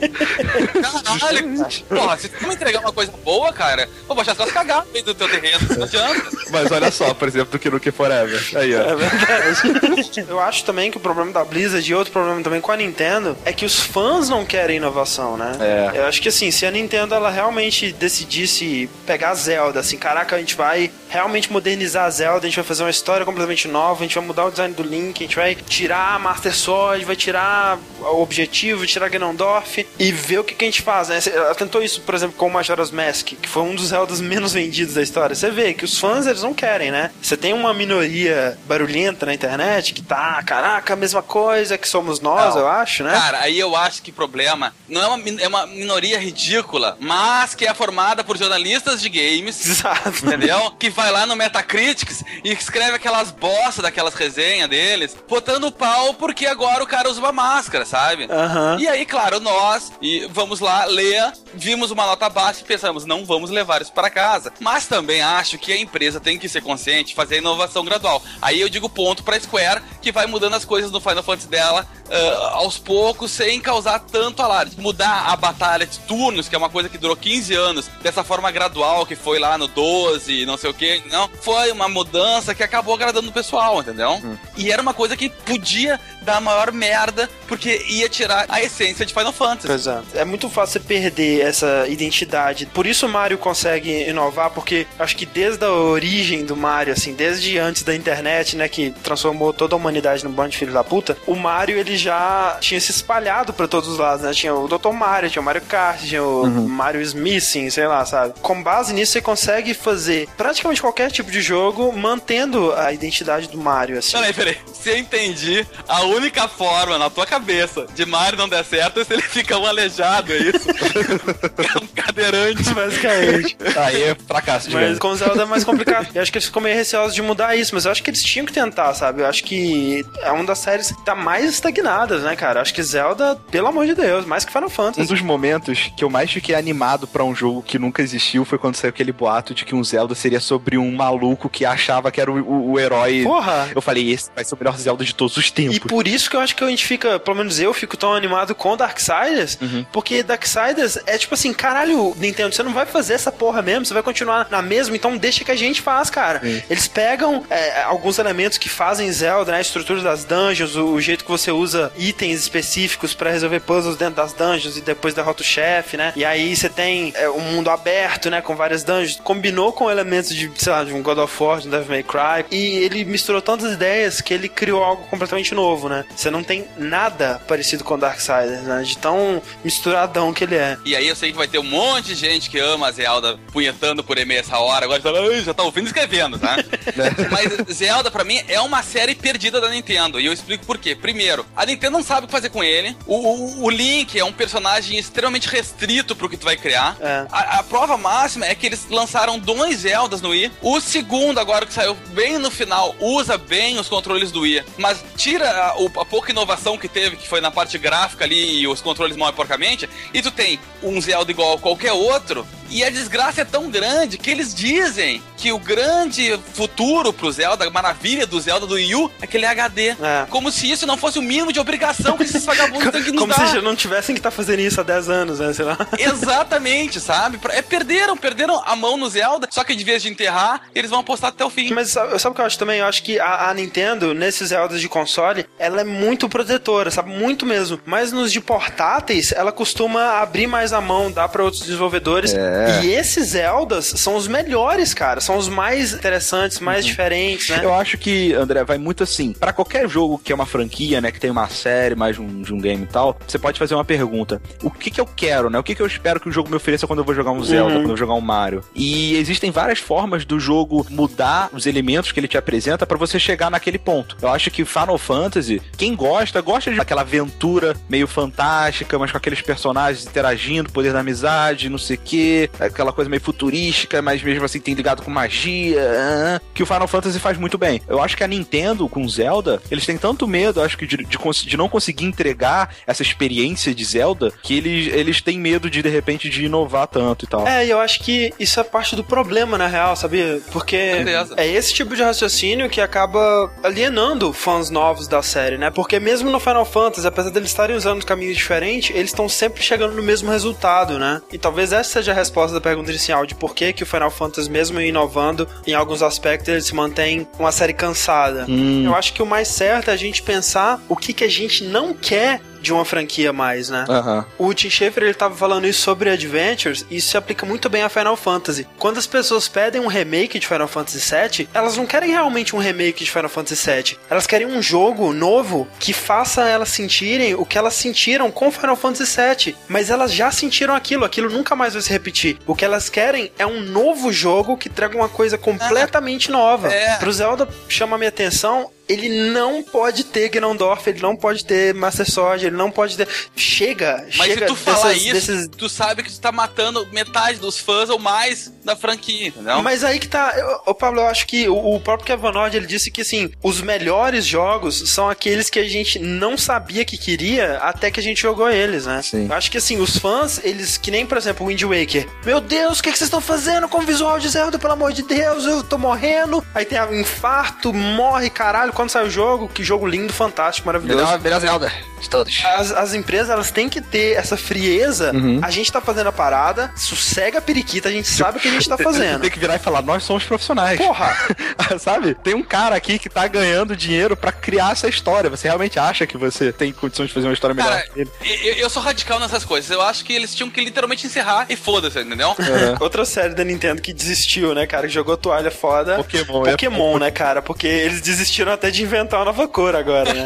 [1.03, 4.91] Caralho, porra, se tu me entregar uma coisa boa, cara, vou baixar as cagar no
[4.91, 6.20] meio do teu terreno não adianta.
[6.51, 8.41] Mas olha só, por exemplo, do que Nuke Forever.
[8.55, 8.81] Aí, ó.
[8.81, 10.25] É verdade.
[10.27, 13.37] Eu acho também que o problema da Blizzard e outro problema também com a Nintendo
[13.45, 15.51] é que os fãs não querem inovação, né?
[15.59, 15.99] É.
[15.99, 20.39] Eu acho que assim, se a Nintendo ela realmente decidisse pegar Zelda, assim, caraca, a
[20.39, 24.03] gente vai realmente modernizar a Zelda, a gente vai fazer uma história completamente nova, a
[24.03, 27.15] gente vai mudar o design do Link, a gente vai tirar a Master Sword, vai
[27.15, 31.19] tirar o objetivo, tirar Ganondorf e ver o que, que a gente faz, né?
[31.33, 34.53] Ela tentou isso, por exemplo, com o Majora's Mask, que foi um dos Zeldas menos
[34.53, 35.35] vendidos da história.
[35.35, 37.11] Você vê que os fãs, eles não querem, né?
[37.21, 42.19] Você tem uma minoria barulhenta na internet que tá, caraca, a mesma coisa que somos
[42.19, 42.61] nós, não.
[42.61, 43.11] eu acho, né?
[43.13, 47.65] Cara, aí eu acho que problema não é uma, é uma minoria ridícula, mas que
[47.65, 50.25] é formada por jornalistas de games, Exato.
[50.25, 50.71] entendeu?
[50.77, 56.45] Que vai lá no Metacritics e escreve aquelas bosta daquelas resenhas deles, botando pau porque
[56.45, 58.25] agora o cara usa uma máscara, sabe?
[58.25, 58.79] Uhum.
[58.79, 63.25] E aí, claro, nós e vamos lá ler, vimos uma nota baixa e pensamos, não
[63.25, 64.51] vamos levar isso para casa.
[64.59, 68.23] Mas também acho que a empresa tem que ser consciente, fazer a inovação gradual.
[68.41, 71.85] Aí eu digo ponto para Square que vai mudando as coisas no Final Fantasy dela
[72.11, 74.79] uh, aos poucos, sem causar tanto alarde.
[74.79, 78.51] Mudar a batalha de turnos, que é uma coisa que durou 15 anos, dessa forma
[78.51, 81.29] gradual que foi lá no 12, não sei o que, não.
[81.41, 84.11] Foi uma mudança que acabou agradando o pessoal, entendeu?
[84.11, 84.37] Hum.
[84.57, 89.13] E era uma coisa que podia dar maior merda, porque ia tirar a essência de
[89.13, 89.71] Final Fantasy.
[89.71, 90.05] Exato.
[90.13, 92.65] É muito fácil você perder essa identidade.
[92.67, 97.13] Por isso o Mario consegue inovar, porque acho que desde a origem do Mario, assim,
[97.13, 100.83] desde antes da internet, né, que transformou toda a humanidade num bando de filho da
[100.83, 104.33] puta, o Mario ele já tinha se espalhado para todos os lados, né?
[104.33, 104.91] Tinha o Dr.
[104.91, 106.67] Mario, tinha o Mario Kart, tinha o uhum.
[106.67, 108.33] Mario Smithing, sei lá, sabe?
[108.41, 113.57] Com base nisso, você consegue fazer praticamente qualquer tipo de jogo mantendo a identidade do
[113.57, 114.13] Mario, assim.
[114.13, 114.57] Peraí, peraí.
[114.73, 119.03] Se eu entendi, a única forma na tua cabeça de Mario não der certo é
[119.03, 120.69] se ele fica um aleijado, é isso?
[120.69, 122.73] é um cadeirante.
[122.73, 123.57] Basicamente.
[123.77, 126.09] Aí é fracasso, Mas com Zelda é mais complicado.
[126.13, 128.23] Eu acho que eles ficam meio receosos de mudar isso, mas eu acho que eles
[128.23, 129.21] tinham que tentar, sabe?
[129.21, 131.45] Eu acho que é uma das séries que tá mais
[131.91, 132.61] estagnadas, né, cara?
[132.61, 135.01] Acho que Zelda, pelo amor de Deus, mais que Final Fantasy.
[135.01, 138.57] Um dos momentos que eu mais fiquei animado para um jogo que nunca existiu foi
[138.57, 142.21] quando saiu aquele boato de que um Zelda seria sobre um maluco que achava que
[142.21, 143.23] era o, o, o herói.
[143.23, 143.69] Porra!
[143.75, 145.77] Eu falei, esse vai ser o melhor Zelda de todos os tempos.
[145.77, 148.13] E por isso que eu acho que a gente fica, pelo menos eu, fico tão
[148.13, 149.85] animado com Darksiders, uhum.
[149.91, 153.93] porque Darksiders é tipo assim, caralho, Nintendo, você não vai fazer essa porra mesmo, você
[153.93, 156.41] vai continuar na mesma, então deixa que a gente faz, cara.
[156.69, 161.01] Eles pegam é, alguns elementos que fazem Zelda, né, a estrutura das dungeons, o, o
[161.01, 165.41] jeito que você usa itens específicos para resolver puzzles dentro das dungeons e depois derrota
[165.41, 166.13] o chefe, né?
[166.15, 170.35] E aí você tem é, um mundo aberto, né, com várias dungeons, combinou com elementos
[170.35, 173.05] de, sei lá, de um God of War, de um Devil May Cry, e ele
[173.05, 176.05] misturou tantas ideias que ele criou algo completamente novo, né?
[176.15, 178.81] Você não tem nada parecido com Darksiders, né?
[178.83, 180.77] De tão misturadão que ele é.
[180.85, 183.39] E aí eu sei que vai ter um monte de gente que ama a Zelda
[183.51, 185.11] punhetando por e-mail essa hora, agora tá,
[185.43, 186.57] já tá ouvindo e escrevendo, tá?
[187.31, 190.19] Mas Zelda, pra mim, é uma série perdida da Nintendo.
[190.19, 190.95] E eu explico por quê.
[190.95, 192.97] Primeiro, a Nintendo não sabe o que fazer com ele.
[193.05, 196.97] O, o, o Link é um personagem extremamente restrito pro que tu vai criar.
[196.99, 197.27] É.
[197.31, 200.51] A, a, prova máxima é que eles lançaram dois Zeldas no Wii.
[200.59, 204.63] O segundo, agora que saiu bem no final, usa bem os controles do Wii.
[204.79, 208.67] Mas tira a, a pouca inovação que teve, que foi na parte gráfica ali e
[208.67, 212.89] os controles mal porcamente, e tu tem um Zelda igual a qualquer outro, E a
[212.89, 218.25] desgraça é tão grande que eles dizem que o grande futuro pro Zelda, a maravilha
[218.25, 219.89] do Zelda do Wii U, é aquele HD.
[219.89, 220.25] É.
[220.29, 223.19] Como se isso não fosse o mínimo de obrigação que esses vagabundos têm que nos
[223.19, 223.47] Como dar.
[223.47, 225.51] se já não tivessem que estar tá fazendo isso há 10 anos, né?
[225.51, 225.77] Sei lá.
[225.99, 227.39] Exatamente, sabe?
[227.49, 231.01] É, perderam, perderam a mão no Zelda, só que de vez de enterrar, eles vão
[231.01, 231.73] apostar até o fim.
[231.73, 232.79] Mas sabe, sabe o que eu acho também?
[232.79, 237.09] Eu acho que a, a Nintendo, nesses Zeldas de console, ela é muito protetora, sabe?
[237.09, 237.81] Muito mesmo.
[237.85, 242.33] Mas nos de portáteis, ela costuma abrir mais a mão, dar para outros desenvolvedores.
[242.33, 242.60] É.
[242.83, 245.21] E esses Zeldas são os melhores, cara.
[245.21, 246.91] São os mais interessantes, mais uhum.
[246.91, 247.59] diferentes, né?
[247.63, 249.33] Eu acho que, André, vai muito assim.
[249.33, 251.11] para qualquer jogo que é uma franquia, né?
[251.11, 253.85] Que tem uma série, mais um, de um game e tal, você pode fazer uma
[253.85, 254.41] pergunta.
[254.63, 255.59] O que que eu quero, né?
[255.59, 257.43] O que que eu espero que o jogo me ofereça quando eu vou jogar um
[257.43, 257.81] Zelda, uhum.
[257.81, 258.63] quando eu jogar um Mario?
[258.75, 263.19] E existem várias formas do jogo mudar os elementos que ele te apresenta para você
[263.19, 264.17] chegar naquele ponto.
[264.21, 269.17] Eu acho que Final Fantasy, quem gosta, gosta de aquela aventura meio fantástica, mas com
[269.17, 274.21] aqueles personagens interagindo, poder da amizade, não sei o quê, aquela coisa meio futurística, mas
[274.21, 277.81] mesmo assim tem ligado com magia, que o Final Fantasy faz muito bem.
[277.87, 281.17] Eu acho que a Nintendo com Zelda, eles têm tanto medo, acho que de, de,
[281.45, 285.89] de não conseguir entregar essa experiência de Zelda, que eles, eles têm medo de de
[285.89, 287.47] repente de inovar tanto e tal.
[287.47, 290.41] É, e eu acho que isso é parte do problema, na real, sabia?
[290.51, 291.33] Porque Beleza.
[291.37, 295.69] é esse tipo de raciocínio que acaba alienando fãs novos da série, né?
[295.69, 299.95] Porque mesmo no Final Fantasy, apesar deles estarem usando caminhos diferentes, eles estão sempre chegando
[299.95, 301.21] no mesmo resultado, né?
[301.31, 304.09] E talvez essa seja a resposta da pergunta inicial de por que, que o Final
[304.09, 308.45] Fantasy, mesmo inovando em alguns aspectos, ele se mantém uma série cansada.
[308.47, 308.83] Hum.
[308.85, 311.63] Eu acho que o mais certo é a gente pensar o que, que a gente
[311.63, 313.85] não quer de uma franquia mais, né?
[313.89, 314.47] Uhum.
[314.47, 317.81] O Tim Schafer ele tava falando isso sobre Adventures e isso se aplica muito bem
[317.81, 318.67] a Final Fantasy.
[318.77, 322.59] Quando as pessoas pedem um remake de Final Fantasy VII, elas não querem realmente um
[322.59, 323.97] remake de Final Fantasy VII.
[324.09, 328.75] Elas querem um jogo novo que faça elas sentirem o que elas sentiram com Final
[328.75, 329.55] Fantasy VII.
[329.67, 332.37] Mas elas já sentiram aquilo, aquilo nunca mais vai se repetir.
[332.45, 336.71] O que elas querem é um novo jogo que traga uma coisa completamente nova.
[336.71, 336.97] É.
[336.97, 342.09] Pro Zelda chama minha atenção ele não pode ter Ganondorf, ele não pode ter Master
[342.09, 343.07] Sword, ele não pode ter.
[343.35, 344.47] Chega, Mas chega.
[344.47, 345.47] se tu falar isso, desses...
[345.47, 349.61] tu sabe que tu tá matando metade dos fãs ou mais da franquia, entendeu?
[349.61, 350.33] Mas aí que tá.
[350.65, 354.25] Ô, Pablo, eu acho que o, próprio Kevin Nord, ele disse que assim, os melhores
[354.25, 358.49] jogos são aqueles que a gente não sabia que queria até que a gente jogou
[358.49, 359.01] eles, né?
[359.01, 359.27] Sim.
[359.27, 362.07] Eu acho que assim, os fãs, eles, que nem, por exemplo, o Wind Waker.
[362.25, 364.91] Meu Deus, o que, que vocês estão fazendo com o visual de Zelda, pelo amor
[364.91, 366.45] de Deus, eu tô morrendo.
[366.53, 371.03] Aí tem um infarto, morre, caralho quando sai o jogo, que jogo lindo, fantástico, maravilhoso.
[371.03, 371.71] Melhor, melhor Zelda
[372.01, 372.43] de todos.
[372.43, 375.11] As, as empresas, elas têm que ter essa frieza.
[375.13, 375.39] Uhum.
[375.41, 378.51] A gente tá fazendo a parada, sossega a periquita, a gente sabe o que a
[378.51, 379.21] gente tá fazendo.
[379.21, 380.77] Tem que virar e falar, nós somos profissionais.
[380.77, 381.15] Porra!
[381.79, 382.15] sabe?
[382.15, 385.29] Tem um cara aqui que tá ganhando dinheiro para criar essa história.
[385.29, 387.71] Você realmente acha que você tem condições de fazer uma história melhor?
[387.71, 389.69] Cara, eu, eu, sou radical nessas coisas.
[389.69, 392.29] Eu acho que eles tinham que literalmente encerrar e foda-se, entendeu?
[392.29, 392.77] Uhum.
[392.79, 394.87] Outra série da Nintendo que desistiu, né, cara?
[394.87, 395.97] Que jogou toalha foda.
[395.97, 396.45] Pokémon.
[396.47, 396.99] É Pokémon, é...
[397.01, 397.41] né, cara?
[397.41, 400.23] Porque eles desistiram até de inventar uma nova cor agora, né?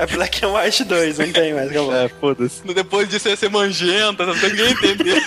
[0.00, 1.94] é Black and White 2, não tem mais, acabou.
[1.94, 2.62] É, foda-se.
[2.62, 5.22] Depois disso ia ser manjenta, não tem ninguém entender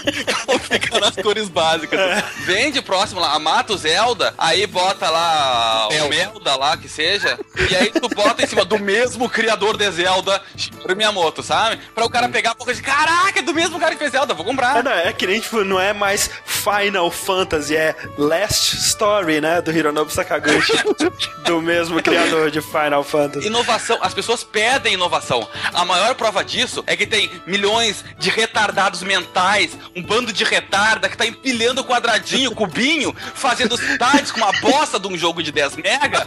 [0.46, 2.00] como fica nas cores básicas.
[2.00, 2.24] É.
[2.46, 7.40] Vende próximo lá, mata o Zelda, aí bota lá o Melda lá, que seja,
[7.70, 11.80] e aí tu bota em cima do mesmo criador de Zelda, Shigeru Miyamoto, sabe?
[11.94, 14.34] Pra o cara pegar a boca de caraca, é do mesmo cara que fez Zelda,
[14.34, 14.78] vou comprar.
[14.78, 19.62] É, não, é que nem, tipo, não é mais Final Fantasy, é Last Story, né?
[19.62, 20.74] Do Hironobu Sakaguchi,
[21.46, 23.48] do mesmo criador de Final Fantasy.
[23.48, 25.48] Inovação, as pessoas pedem inovação.
[25.74, 31.10] A maior prova disso é que tem milhões de retardados mentais, um bando de retarda
[31.10, 35.78] que tá empilhando quadradinho, cubinho, fazendo cidades com uma bosta de um jogo de 10
[35.78, 36.26] mega.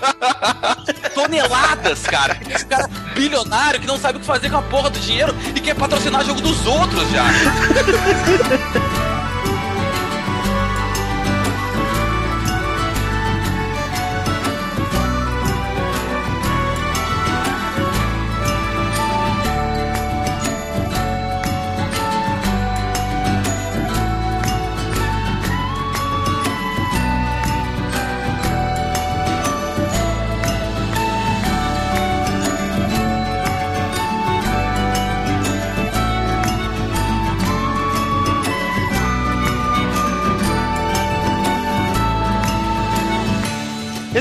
[1.15, 2.39] Toneladas, cara.
[2.49, 5.61] Esse cara bilionário que não sabe o que fazer com a porra do dinheiro e
[5.61, 7.25] quer patrocinar o jogo dos outros já.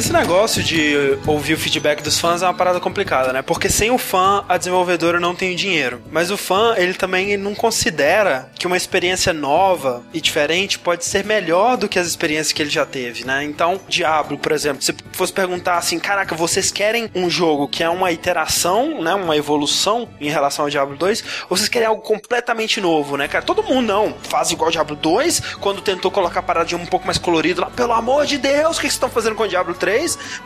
[0.05, 3.41] Esse negócio de ouvir o feedback dos fãs é uma parada complicada, né?
[3.41, 5.99] Porque sem o fã, a desenvolvedora não tem dinheiro.
[6.11, 11.25] Mas o fã, ele também não considera que uma experiência nova e diferente pode ser
[11.25, 13.43] melhor do que as experiências que ele já teve, né?
[13.43, 17.89] Então, Diablo, por exemplo, se fosse perguntar assim, caraca, vocês querem um jogo que é
[17.89, 19.15] uma iteração, né?
[19.15, 23.43] Uma evolução em relação ao Diablo 2, ou vocês querem algo completamente novo, né, cara?
[23.43, 26.85] Todo mundo não faz igual o Diablo 2, quando tentou colocar a parada de um
[26.85, 29.47] pouco mais colorido lá, pelo amor de Deus, o que vocês estão fazendo com o
[29.47, 29.94] Diablo 3,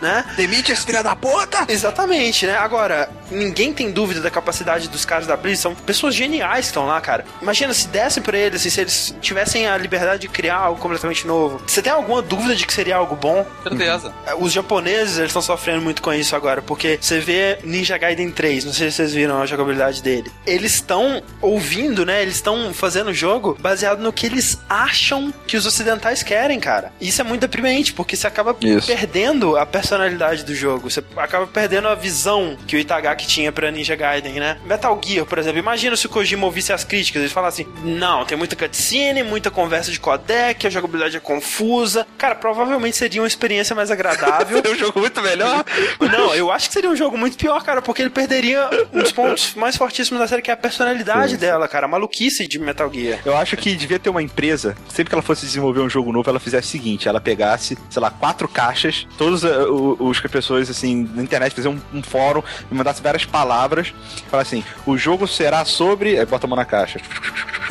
[0.01, 0.25] né?
[0.35, 1.65] Demite esse filho da puta!
[1.67, 2.57] Exatamente, né?
[2.57, 6.85] Agora, ninguém tem dúvida da capacidade dos caras da Blizzard, são pessoas geniais que estão
[6.85, 7.25] lá, cara.
[7.41, 11.61] Imagina se dessem pra eles, se eles tivessem a liberdade de criar algo completamente novo.
[11.65, 13.45] Você tem alguma dúvida de que seria algo bom?
[13.63, 14.13] Certeza.
[14.39, 18.65] Os japoneses, eles estão sofrendo muito com isso agora, porque você vê Ninja Gaiden 3,
[18.65, 20.31] não sei se vocês viram a jogabilidade dele.
[20.45, 22.21] Eles estão ouvindo, né?
[22.21, 26.91] Eles estão fazendo o jogo baseado no que eles acham que os ocidentais querem, cara.
[26.99, 28.87] Isso é muito deprimente, porque você acaba Isso.
[28.87, 30.89] perdendo a personalidade do jogo.
[30.89, 34.57] Você acaba perdendo a visão que o Itagaki tinha pra Ninja Gaiden, né?
[34.65, 35.59] Metal Gear, por exemplo.
[35.59, 37.21] Imagina se o Kojima ouvisse as críticas.
[37.21, 42.05] Ele falasse assim: não, tem muita cutscene, muita conversa de codec, a jogabilidade é confusa.
[42.17, 44.57] Cara, provavelmente seria uma experiência mais agradável.
[44.57, 45.63] Seria um jogo muito melhor.
[45.99, 49.11] Não, eu acho que seria um jogo muito pior, cara, porque ele perderia um dos
[49.11, 52.91] pontos mais fortíssimos da série, que é a personalidade dela, cara, a maluquice de Metal
[52.91, 53.19] Gear.
[53.25, 56.29] Eu acho que devia ter uma empresa, sempre que ela fosse desenvolver um jogo novo,
[56.29, 60.69] ela fizesse o seguinte: ela pegasse, sei lá, quatro caixas, todos o- os que pessoas,
[60.69, 63.93] assim, na internet faziam um, um fórum e mandasse várias palavras,
[64.29, 66.17] fala assim: o jogo será sobre.
[66.17, 66.99] Aí bota a mão na caixa.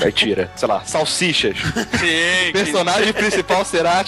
[0.00, 1.56] Aí tira, sei lá, salsichas.
[1.98, 2.52] Sim.
[2.52, 4.04] Personagem principal será.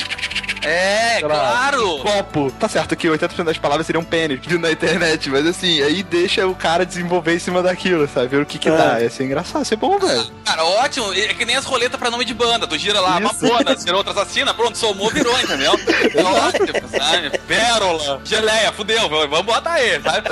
[0.62, 1.98] É, sei lá, claro.
[1.98, 2.50] Copo.
[2.58, 6.46] Tá certo que 80% das palavras seriam pênis vindo na internet, mas assim, aí deixa
[6.46, 8.28] o cara desenvolver em cima daquilo, sabe?
[8.28, 8.76] Ver o que que É.
[8.76, 9.00] dá.
[9.00, 10.26] Ia ser engraçado, ia ser bom, velho.
[10.44, 11.12] Cara, ótimo.
[11.12, 12.66] É que nem as roletas pra nome de banda.
[12.66, 13.44] Tu gira lá, Isso.
[13.46, 15.72] Mamona, virou outra assassina, pronto, somou, virou, entendeu?
[15.72, 17.38] É ótimo, sabe?
[17.46, 20.28] Pérola, geleia, fudeu, vamos botar aí, sabe?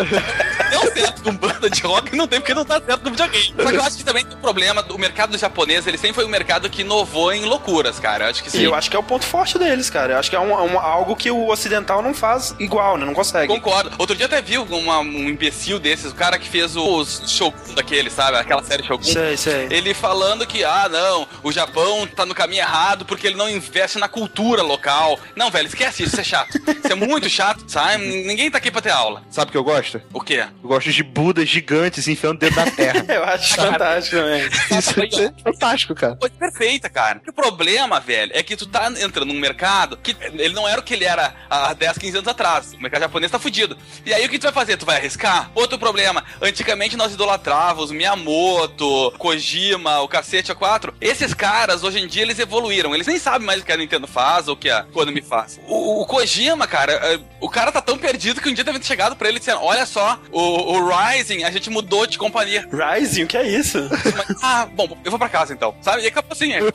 [0.71, 3.55] Deu certo com banda de rock, não tem porque não tá certo com videogame.
[3.57, 6.25] Só que eu acho que também tem um problema, o mercado japonês, ele sempre foi
[6.25, 8.25] um mercado que inovou em loucuras, cara.
[8.27, 8.63] Eu acho que E sim.
[8.63, 10.18] eu acho que é o ponto forte deles, cara.
[10.19, 13.05] Acho que é um- um- algo que o ocidental não faz igual, né?
[13.07, 13.47] Não consegue.
[13.53, 13.91] Concordo.
[13.99, 18.11] Outro dia até vi uma- um imbecil desses, o cara que fez os Shogun daquele,
[18.11, 18.37] sabe?
[18.37, 19.03] Aquela série Shogun.
[19.05, 19.69] Sei, sei.
[19.71, 23.99] Ele falando que, ah, não, o Japão tá no caminho errado porque ele não investe
[23.99, 25.19] na cultura local.
[25.37, 26.57] Não, velho, esquece isso, isso é chato.
[26.59, 28.05] Isso é muito chato, sabe?
[28.25, 29.23] Ninguém tá aqui pra ter aula.
[29.31, 30.01] Sabe o que eu gosto?
[30.13, 30.45] O quê?
[30.63, 33.05] Eu gosto de Budas gigantes enfiando dentro da terra.
[33.09, 34.49] Eu acho fantástico também.
[34.79, 36.17] Isso é fantástico, cara.
[36.17, 37.21] Coisa perfeita, cara.
[37.29, 40.85] O problema, velho, é que tu tá entrando num mercado que ele não era o
[40.85, 42.75] que ele era há 10, 15 anos atrás.
[42.75, 43.77] O mercado japonês tá fudido.
[44.05, 44.77] E aí o que tu vai fazer?
[44.77, 45.51] Tu vai arriscar?
[45.55, 46.25] Outro problema.
[46.41, 50.93] Antigamente nós idolatrávamos o Miyamoto, Kojima, o cacete A4.
[51.01, 52.95] Esses caras, hoje em dia, eles evoluíram.
[52.95, 55.61] Eles nem sabem mais o que a Nintendo faz ou o que a Konami faz.
[55.67, 58.87] O, o Kojima, cara, é, o cara tá tão perdido que um dia deve ter
[58.87, 62.69] chegado pra ele dizendo: Olha só, o, o Rising, a gente mudou de companhia.
[62.73, 63.79] Rising, o que é isso?
[64.17, 66.03] Mas, ah, bom, eu vou pra casa então, sabe?
[66.03, 66.53] E acabou assim.
[66.53, 66.61] É.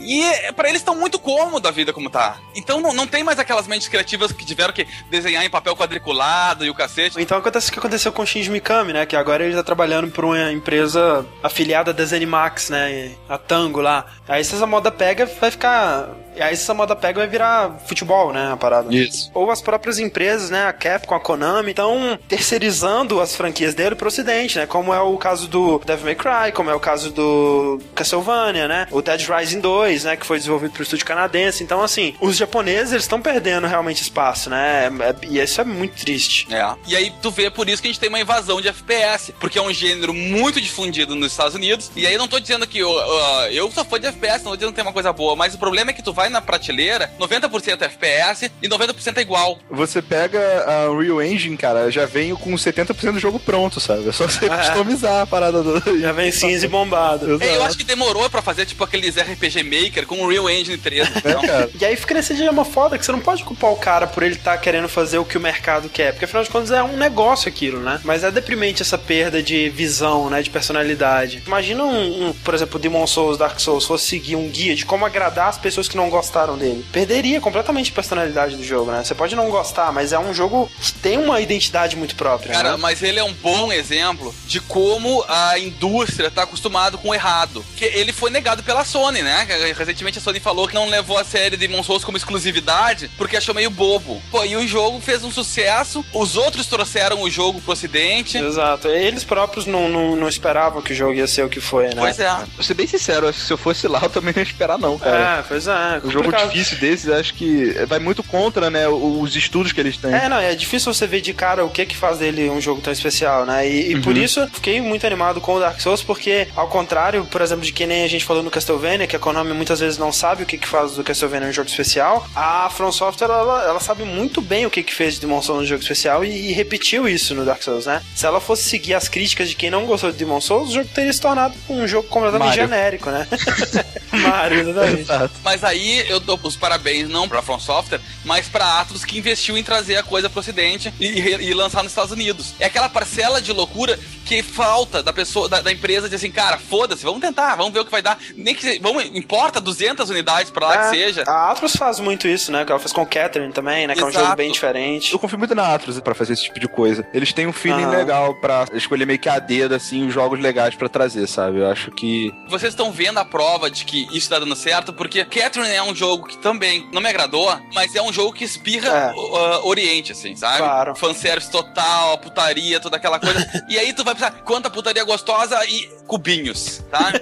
[0.00, 2.38] E pra eles estão muito cômodo a vida como tá.
[2.54, 6.64] Então não, não tem mais aquelas mentes criativas que tiveram que desenhar em papel quadriculado
[6.64, 7.20] e o cacete.
[7.20, 9.06] Então acontece o que aconteceu com o Shinji Mikami, né?
[9.06, 13.12] Que agora ele tá trabalhando por uma empresa afiliada da Zenimax, né?
[13.28, 14.04] A Tango lá.
[14.28, 16.08] Aí se essa moda pega, vai ficar.
[16.40, 18.52] Aí se essa moda pega, vai virar futebol, né?
[18.52, 18.94] A parada.
[18.94, 19.30] Isso.
[19.34, 20.66] Ou as próprias empresas, né?
[20.66, 24.66] A Capcom, a Konami, estão terceirizando as franquias dele pro ocidente, né?
[24.66, 28.86] Como é o caso do Devil May Cry, como é o caso do Castlevania, né?
[28.90, 30.16] O Dead Rising 2, né?
[30.16, 31.62] Que foi desenvolvido pro estúdio canadense.
[31.62, 34.90] Então, assim, os japoneses, eles estão perdendo realmente espaço, né?
[35.00, 36.46] É- é- e isso é muito triste.
[36.52, 36.74] É.
[36.86, 39.58] E aí tu vê por isso que a gente tem uma invasão de FPS, porque
[39.58, 41.90] é um gênero muito difundido nos Estados Unidos.
[41.96, 44.56] E aí não tô dizendo que eu, ah, eu sou fã de FPS, não tô
[44.56, 47.10] dizendo que tem uma coisa boa, mas o problema é que tu vai na prateleira,
[47.18, 49.58] 90% é FPS e 90% é igual.
[49.70, 54.08] Você pega a Unreal Engine, cara, já vem com 70% do jogo pronto, sabe?
[54.08, 55.98] É só você customizar a parada do.
[56.00, 57.42] Já vem cinza e bombado.
[57.42, 60.78] É, eu acho que demorou pra fazer tipo aqueles RPG Maker com o Real Engine
[60.78, 61.08] 3.
[61.08, 61.70] É, Então, cara.
[61.80, 64.34] E aí fica nesse dilema foda que você não pode culpar o cara por ele
[64.34, 67.48] estar querendo fazer o que o mercado quer, porque afinal de contas é um negócio
[67.48, 68.00] aquilo, né?
[68.04, 70.42] Mas é deprimente essa perda de visão, né?
[70.42, 71.42] De personalidade.
[71.46, 75.04] Imagina um, um, por exemplo, Demon Souls, Dark Souls, fosse seguir um guia de como
[75.04, 76.84] agradar as pessoas que não gostaram dele.
[76.92, 79.04] Perderia completamente a personalidade do jogo, né?
[79.04, 82.52] Você pode não gostar, mas é um jogo que tem uma identidade muito própria.
[82.52, 82.76] Cara, né?
[82.76, 87.64] mas ele é um bom exemplo de como a indústria tá acostumado com o errado.
[87.76, 89.46] Que ele foi negado pela Sony, né?
[89.76, 93.54] Recentemente a Sony falou que não levou a série Demon Souls como exclusividade porque achou
[93.54, 94.20] meio bobo.
[94.30, 98.38] Pô, e o jogo fez um sucesso, os outros trouxeram o jogo pro ocidente.
[98.38, 98.88] Exato.
[98.88, 101.96] Eles próprios não, não, não esperavam que o jogo ia ser o que foi, né?
[101.96, 102.34] Pois é.
[102.56, 104.78] Vou ser bem sincero, acho que se eu fosse lá, eu também não ia esperar,
[104.78, 105.38] não, cara.
[105.38, 106.00] É, pois é.
[106.08, 110.12] Um jogo difícil desses, acho que vai muito contra, né, os estudos que eles têm.
[110.14, 112.80] É, não, é difícil você ver de cara o que que faz dele um jogo
[112.80, 113.68] tão especial, né?
[113.68, 114.02] E, e Uhum.
[114.02, 117.72] por isso fiquei muito animado com o Dark Souls, porque ao contrário, por exemplo, de
[117.72, 120.46] que nem a gente falou no Castlevania, que a Konami muitas vezes não sabe o
[120.46, 124.40] que que faz do Castlevania um jogo especial, a From Software, ela, ela sabe muito
[124.40, 127.34] bem o que que fez de Demon Souls no jogo especial e, e repetiu isso
[127.34, 128.02] no Dark Souls, né?
[128.14, 130.88] Se ela fosse seguir as críticas de quem não gostou de Demon Souls, o jogo
[130.94, 132.62] teria se tornado um jogo completamente Mario.
[132.64, 133.26] genérico, né?
[134.12, 135.32] Mario, exatamente.
[135.44, 139.56] Mas aí eu dou os parabéns não pra From Software, mas pra Atlus que investiu
[139.58, 142.54] em trazer a coisa pro ocidente e, e- e lançar nos Estados Unidos.
[142.58, 146.58] É aquela parcela de loucura que falta da pessoa, da, da empresa dizer assim, cara,
[146.58, 148.18] foda-se, vamos tentar, vamos ver o que vai dar.
[148.36, 151.24] Nem que vamos, importa 200 unidades pra lá É, que seja.
[151.26, 152.64] A Atlus faz muito isso, né?
[152.64, 153.94] Que ela fez com o Catherine também, né?
[153.94, 154.24] Que é um Exato.
[154.26, 155.12] jogo bem diferente.
[155.12, 157.06] Eu confio muito na Atlus pra fazer esse tipo de coisa.
[157.14, 157.96] Eles têm um feeling Aham.
[157.96, 161.58] legal pra escolher meio que a dedo, assim, os jogos legais pra trazer, sabe?
[161.58, 162.30] Eu acho que.
[162.48, 165.94] Vocês estão vendo a prova de que isso tá dando certo, porque Catherine é um
[165.94, 169.12] jogo que também não me agradou, mas é um jogo que espirra É.
[169.14, 170.58] uh, Oriente, assim, sabe?
[170.58, 170.94] Claro.
[170.94, 173.64] Fanservice total, a putaria, toda aquela coisa.
[173.68, 177.12] e aí tu vai pensar, quanta putaria gostosa e cubinhos, tá?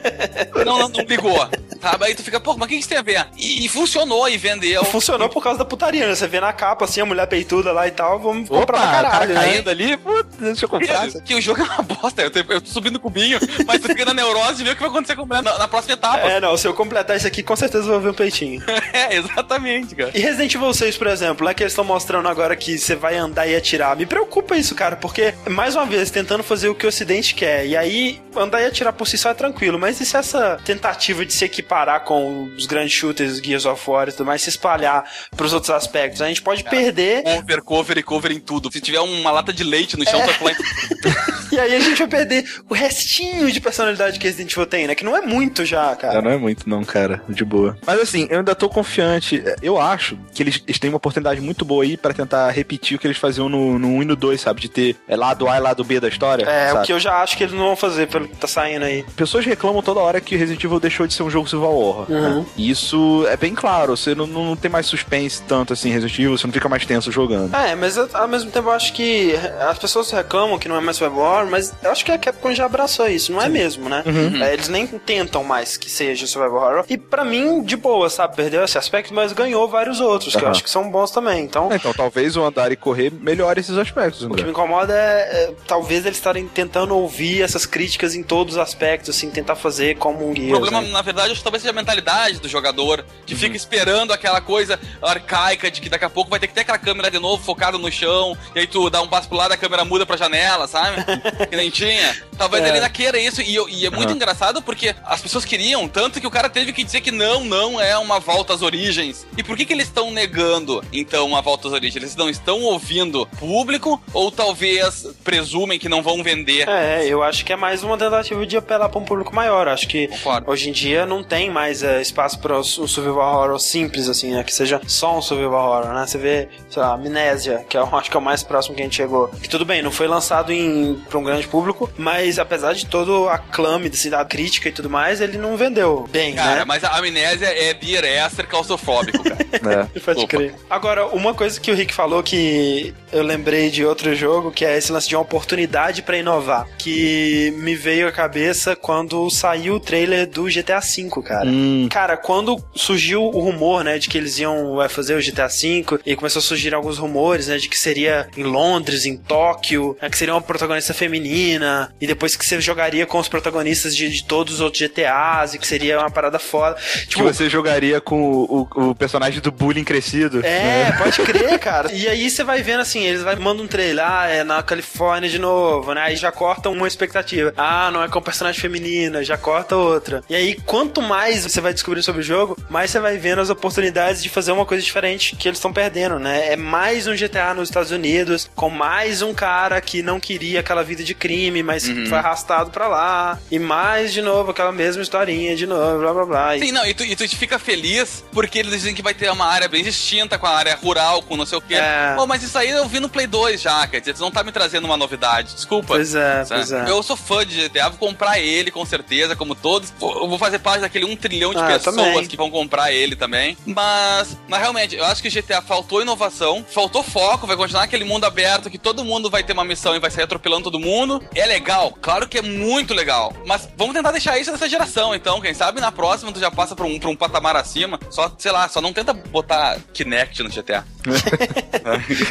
[0.65, 1.49] não, não, não ligou,
[1.91, 2.05] sabe?
[2.07, 3.27] Aí tu fica, pô, mas o que isso tem a ver?
[3.37, 4.85] E, e funcionou e vendeu.
[4.85, 6.15] Funcionou por causa da putaria, né?
[6.15, 8.91] Você vê na capa, assim, a mulher peituda lá e tal, vamos comprar pra o
[8.91, 9.41] cara caralho, né?
[9.41, 11.09] caindo ali, putz, deixa eu comprar.
[11.09, 13.89] Que, que o jogo é uma bosta, eu, te- eu tô subindo cubinho, mas tu
[13.89, 15.95] fica na neurose de ver o que vai acontecer com a mulher na, na próxima
[15.95, 16.19] etapa.
[16.19, 18.63] É, não, se eu completar isso aqui, com certeza eu vou ver um peitinho.
[18.93, 20.11] É, exatamente, cara.
[20.15, 23.17] E Resident Evil 6, por exemplo, é que eles estão mostrando agora que você vai
[23.17, 23.95] andar e atirar.
[23.97, 27.67] Me preocupa isso, cara, porque, mais uma vez, tentando fazer o que o Ocidente quer.
[27.67, 29.79] E aí, andar e atirar por si só é tranquilo.
[29.79, 31.45] Mas e se essa tentativa de se
[31.77, 35.05] equiparar com os grandes shooters, Gears of War e tudo mais, se espalhar
[35.37, 36.23] pros outros aspectos?
[36.23, 37.23] A gente pode perder.
[37.23, 38.73] Cover, cover e cover em tudo.
[38.73, 40.27] Se tiver uma lata de leite no chão, É.
[40.27, 40.57] tá falando.
[41.53, 44.97] E aí a gente vai perder o restinho de personalidade que Resident Evil tem, né?
[44.97, 46.21] Que não é muito já, Já cara.
[46.23, 47.23] não é muito, não, cara.
[47.29, 47.79] De boa.
[47.87, 49.43] Mas assim, eu ainda tô confiante.
[49.63, 53.01] Eu acho que eles, eles têm uma oportunidade muito boa aí pra tentar repetir o
[53.01, 54.61] que eles faziam no, no 1 e no 2, sabe?
[54.61, 56.45] De ter é, lado A e lado B da história.
[56.45, 56.81] É, sabe?
[56.81, 59.05] o que eu já acho que eles não vão fazer pelo que tá saindo aí.
[59.17, 62.07] Pessoas reclamam toda hora que Resident Evil deixou de ser um jogo survival horror.
[62.11, 62.41] Uhum.
[62.41, 62.47] né?
[62.57, 63.97] E isso é bem claro.
[63.97, 67.11] Você não, não tem mais suspense tanto assim Resident Evil, você não fica mais tenso
[67.13, 67.55] jogando.
[67.55, 69.35] É, mas eu- ao mesmo tempo eu acho que
[69.69, 72.53] as pessoas reclamam que não é mais Survival Horror, mas eu acho que a Capcom
[72.55, 74.03] já abraçou isso, não é mesmo, né?
[74.43, 76.85] É, eles nem tentam mais que seja Survival Horror.
[76.89, 78.37] E pra mim, de boa, sabe?
[78.37, 81.45] Perdeu esse aspecto, mas ganhou vários outros, que eu acho que são bons também.
[81.45, 84.45] Então, Então talvez o andar e correr melhore esses aspectos, o que André.
[84.45, 89.11] me incomoda é, é, talvez eles estarem tentando ouvir essas críticas em todos os aspectos,
[89.17, 90.89] assim, tentar fazer como um O Gears, problema, né?
[90.93, 93.41] na verdade, que talvez seja a mentalidade do jogador, que Uhum.
[93.41, 96.79] fica esperando aquela coisa arcaica de que daqui a pouco vai ter que ter aquela
[96.79, 99.57] câmera de novo focada no chão, e aí tu dá um passo pro lado, a
[99.57, 100.97] câmera muda pra janela, sabe?
[101.49, 102.17] que nem tinha.
[102.37, 102.69] Talvez É.
[102.69, 106.27] ele ainda queira isso, e, e é muito engraçado porque as pessoas queriam, tanto que
[106.27, 109.25] o cara teve que dizer que não, não é uma volta às origens.
[109.37, 111.97] E por que que eles estão negando, então, uma volta às origens?
[111.97, 116.69] Eles não estão ouvindo público, ou talvez presumem que não vão vender?
[116.69, 119.69] É, eu acho que é mais uma tentativa de apelar pra um público maior.
[119.69, 120.51] Acho que Concordo.
[120.51, 124.43] hoje em dia não tem mais é, espaço para um survival horror simples, assim, né?
[124.43, 126.07] Que seja só um survival horror, né?
[126.07, 128.85] Você vê, sei lá, Amnésia, que eu acho que é o mais próximo que a
[128.85, 129.29] gente chegou.
[129.29, 133.25] Que tudo bem, não foi lançado em, pra um grande público, mas apesar de todo
[133.25, 136.65] o aclame assim, da crítica e tudo mais, ele não vendeu bem, Cara, né?
[136.65, 139.37] mas a amnésia é beer ester claustrofóbico, cara.
[139.67, 139.85] É.
[140.01, 140.29] Pode Opa.
[140.29, 140.55] crer.
[140.69, 144.77] Agora, uma coisa que o Rick falou que eu lembrei de outro jogo, que é
[144.77, 149.81] esse lance de uma oportunidade pra inovar, que me veio à cabeça quando saiu o
[149.81, 151.47] trailer do GTA V, cara.
[151.49, 155.85] Hum, Cara, quando surgiu o rumor, né, de que eles iam fazer o GTA V,
[156.05, 160.09] e começou a surgir alguns rumores, né, de que seria em Londres, em Tóquio, né,
[160.11, 164.25] que seria uma protagonista feminina, e depois que você jogaria com os protagonistas de, de
[164.25, 166.77] todos os outros GTAs, e que seria uma parada foda.
[166.77, 170.45] que Tipo, você jogaria com o, o- o personagem do bullying crescido.
[170.45, 171.91] é, pode crer, cara.
[171.93, 175.29] E aí você vai vendo assim, eles vai mandam um trailer, ah, é na Califórnia
[175.29, 176.03] de novo, né?
[176.03, 177.53] Aí já cortam uma expectativa.
[177.57, 180.23] Ah, não é com personagem feminina, já corta outra.
[180.29, 183.51] E aí, quanto mais você vai descobrindo sobre o jogo, mais você vai vendo as
[183.51, 186.53] oportunidades de fazer uma coisa diferente que eles estão perdendo, né?
[186.53, 190.83] É mais um GTA nos Estados Unidos, com mais um cara que não queria aquela
[190.83, 192.07] vida de crime, mas uhum.
[192.07, 193.39] foi arrastado pra lá.
[193.51, 196.59] E mais de novo, aquela mesma historinha de novo, blá blá blá.
[196.59, 199.47] Sim, não, e tu, e tu fica feliz porque eles dizem que vai ter uma
[199.47, 201.75] área bem distinta com a área rural, com não sei o quê.
[201.75, 202.15] É.
[202.19, 204.43] Oh, mas isso aí eu vi no Play 2 já, quer dizer, tu não tá
[204.43, 205.55] me trazendo uma novidade.
[205.55, 205.89] Desculpa.
[205.89, 206.91] Pois é, pois é.
[206.91, 209.93] Eu sou fã de GTA, vou comprar ele com certeza, como todos.
[210.01, 212.27] Eu vou fazer parte daquele um trilhão de ah, pessoas também.
[212.27, 213.57] que vão comprar ele também.
[213.65, 218.25] Mas, mas realmente, eu acho que GTA faltou inovação, faltou foco, vai continuar aquele mundo
[218.25, 221.23] aberto que todo mundo vai ter uma missão e vai sair atropelando todo mundo.
[221.35, 223.33] É legal, claro que é muito legal.
[223.47, 225.41] Mas vamos tentar deixar isso dessa geração, então.
[225.41, 227.99] Quem sabe na próxima tu já passa pra um, pra um patamar acima.
[228.11, 230.85] Só, sei lá, só não tenta botar Kinect no GTA.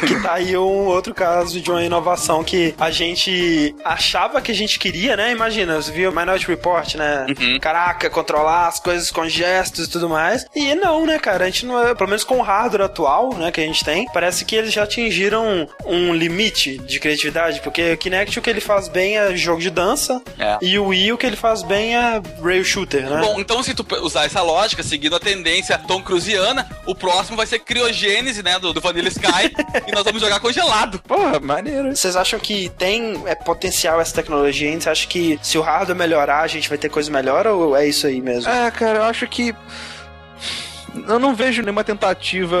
[0.06, 4.54] Que tá aí um outro caso de uma inovação que a gente achava que a
[4.54, 5.32] gente queria, né?
[5.32, 7.26] Imagina, você viu o Minority Report, né?
[7.28, 7.58] Uhum.
[7.60, 10.46] Caraca, controlar as coisas com gestos e tudo mais.
[10.54, 11.44] E não, né, cara?
[11.44, 14.06] A gente não é, pelo menos com o hardware atual, né, que a gente tem,
[14.12, 18.60] parece que eles já atingiram um limite de criatividade, porque o Kinect o que ele
[18.60, 20.58] faz bem é jogo de dança é.
[20.60, 23.20] e o Wii o que ele faz bem é rail shooter, né?
[23.20, 27.46] Bom, então se tu usar essa lógica, seguindo a tendência Tom Cruziana, o próximo vai
[27.46, 29.52] ser criogênese, né, do, do Vanilla Sky,
[29.86, 30.98] e nós vamos jogar congelado.
[31.00, 31.94] Porra, maneiro.
[31.94, 34.78] Vocês acham que tem é, potencial essa tecnologia?
[34.78, 37.86] Você acha que se o hardware melhorar, a gente vai ter coisa melhor ou é
[37.86, 38.50] isso aí mesmo?
[38.50, 39.54] É, cara, eu acho que
[41.08, 42.56] eu não vejo nenhuma tentativa.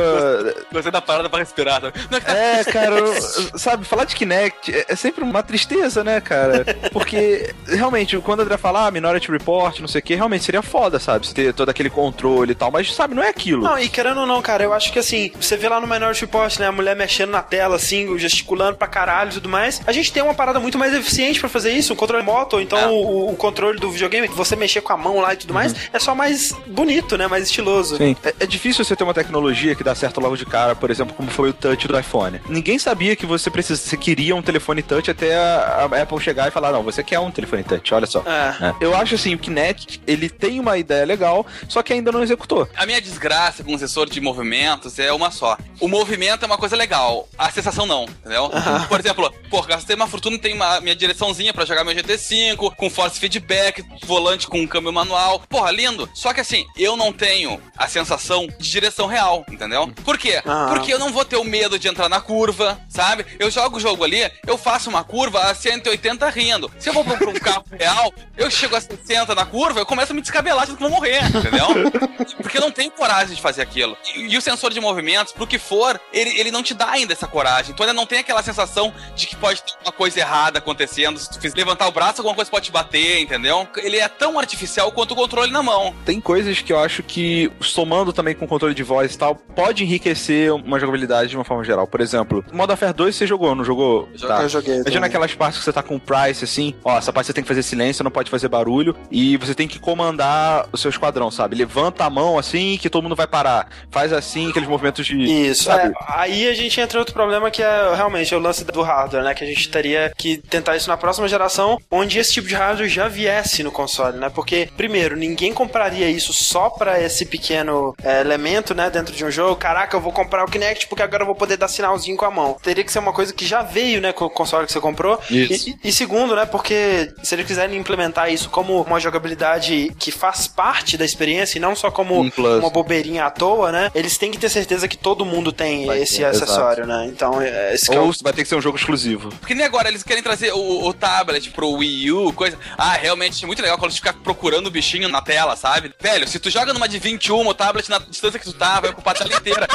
[0.72, 1.80] Você dá parada pra respirar.
[1.80, 1.92] Tá?
[2.26, 2.96] É, cara,
[3.56, 6.64] sabe, falar de Kinect é, é sempre uma tristeza, né, cara?
[6.92, 10.62] Porque, realmente, quando o André fala, ah, Minority Report, não sei o que, realmente seria
[10.62, 11.26] foda, sabe?
[11.26, 13.62] Você ter todo aquele controle e tal, mas, sabe, não é aquilo.
[13.62, 16.22] Não, e querendo ou não, cara, eu acho que assim, você vê lá no Minority
[16.22, 19.80] Report, né, a mulher mexendo na tela, assim, gesticulando pra caralho e tudo mais.
[19.86, 22.60] A gente tem uma parada muito mais eficiente pra fazer isso, um controle moto, ou
[22.60, 22.86] então é.
[22.86, 25.72] o, o, controle do videogame, que você mexer com a mão lá e tudo mais,
[25.72, 25.78] uhum.
[25.92, 27.96] é só mais bonito, né, mais estiloso.
[27.96, 28.16] Sim.
[28.26, 31.14] É, é, difícil você ter uma tecnologia que dá certo logo de cara, por exemplo,
[31.14, 32.40] como foi o touch do iPhone.
[32.48, 36.48] Ninguém sabia que você precisa, você queria um telefone touch até a, a Apple chegar
[36.48, 38.24] e falar, não, você quer um telefone touch, olha só.
[38.26, 38.66] É.
[38.66, 38.74] É.
[38.80, 42.68] Eu acho assim, o Kinect, ele tem uma ideia legal, só que ainda não executou.
[42.74, 45.56] A minha desgraça com o sensor de movimentos é uma só.
[45.78, 48.50] O movimento é uma coisa legal, a sensação não, entendeu?
[48.88, 52.90] Por exemplo, pô, gastei uma fortuna, tem uma minha direçãozinha para jogar meu GT5, com
[52.90, 55.40] force feedback, volante com câmbio manual.
[55.48, 56.08] Porra, lindo.
[56.12, 58.15] Só que assim, eu não tenho a sensação
[58.58, 59.88] de direção real, entendeu?
[60.04, 60.42] Por quê?
[60.46, 60.66] Ah.
[60.70, 63.26] Porque eu não vou ter o medo de entrar na curva, sabe?
[63.38, 66.70] Eu jogo o jogo ali, eu faço uma curva a 180 rindo.
[66.78, 70.12] Se eu vou pra um carro real, eu chego a 60 na curva, eu começo
[70.12, 71.66] a me descabelar, achando que vou morrer, entendeu?
[72.40, 73.96] Porque eu não tenho coragem de fazer aquilo.
[74.14, 77.12] E, e, o sensor de movimentos, pro que for, ele, ele não te dá ainda
[77.12, 77.72] essa coragem.
[77.72, 81.18] Então ainda não tem aquela sensação de que pode ter uma coisa errada acontecendo.
[81.18, 83.68] Se tu fizer levantar o braço, alguma coisa pode te bater, entendeu?
[83.76, 85.94] Ele é tão artificial quanto o controle na mão.
[86.04, 89.84] Tem coisas que eu acho que, somando também com controle de voz e tal, pode
[89.84, 91.86] enriquecer uma jogabilidade de uma forma geral.
[91.86, 94.08] Por exemplo, Modern Warfare 2 você jogou, não jogou?
[94.20, 94.42] Eu, tá.
[94.42, 94.76] eu joguei.
[94.76, 97.42] Imagina naquelas partes que você tá com o Price, assim, ó, essa parte você tem
[97.42, 101.30] que fazer silêncio, não pode fazer barulho, e você tem que comandar o seu esquadrão,
[101.30, 101.56] sabe?
[101.56, 103.68] Levanta a mão assim que todo mundo vai parar.
[103.90, 105.16] Faz assim, aqueles movimentos de.
[105.16, 108.82] Isso, é, aí a gente entra em outro problema que é realmente o lance do
[108.82, 109.34] hardware, né?
[109.34, 112.88] Que a gente teria que tentar isso na próxima geração, onde esse tipo de hardware
[112.88, 114.28] já viesse no console, né?
[114.28, 118.90] Porque, primeiro, ninguém compraria isso só para esse pequeno é, elemento, né?
[118.90, 119.56] Dentro de um jogo.
[119.56, 122.30] Caraca, eu vou comprar o Kinect porque agora eu vou poder dar sinalzinho com a
[122.30, 122.56] mão.
[122.62, 124.12] Teria que ser uma coisa que já veio, né?
[124.12, 125.18] Com o console que você comprou.
[125.30, 125.70] Isso.
[125.70, 126.46] E, e segundo, né?
[126.46, 131.60] Porque se eles quiserem implementar isso como uma jogabilidade que faz parte da experiência e
[131.60, 133.90] não só como um uma bobeirinha à toa, né?
[133.94, 137.00] Eles têm que ter certeza que todo mundo tem vai esse ter, acessório, exato.
[137.00, 137.06] né?
[137.06, 138.12] Então, é, esse Ou é o...
[138.22, 139.30] vai ter que ser um jogo exclusivo.
[139.40, 142.58] Porque nem agora eles querem trazer o, o tablet pro Wii U, coisa.
[142.76, 145.92] Ah, realmente é muito legal quando você ficar procurando o bichinho na tela, sabe?
[146.00, 148.90] Velho, se tu joga numa de 21, o tablet na distância que tu tá, vai
[148.90, 149.68] ocupar a tela inteira.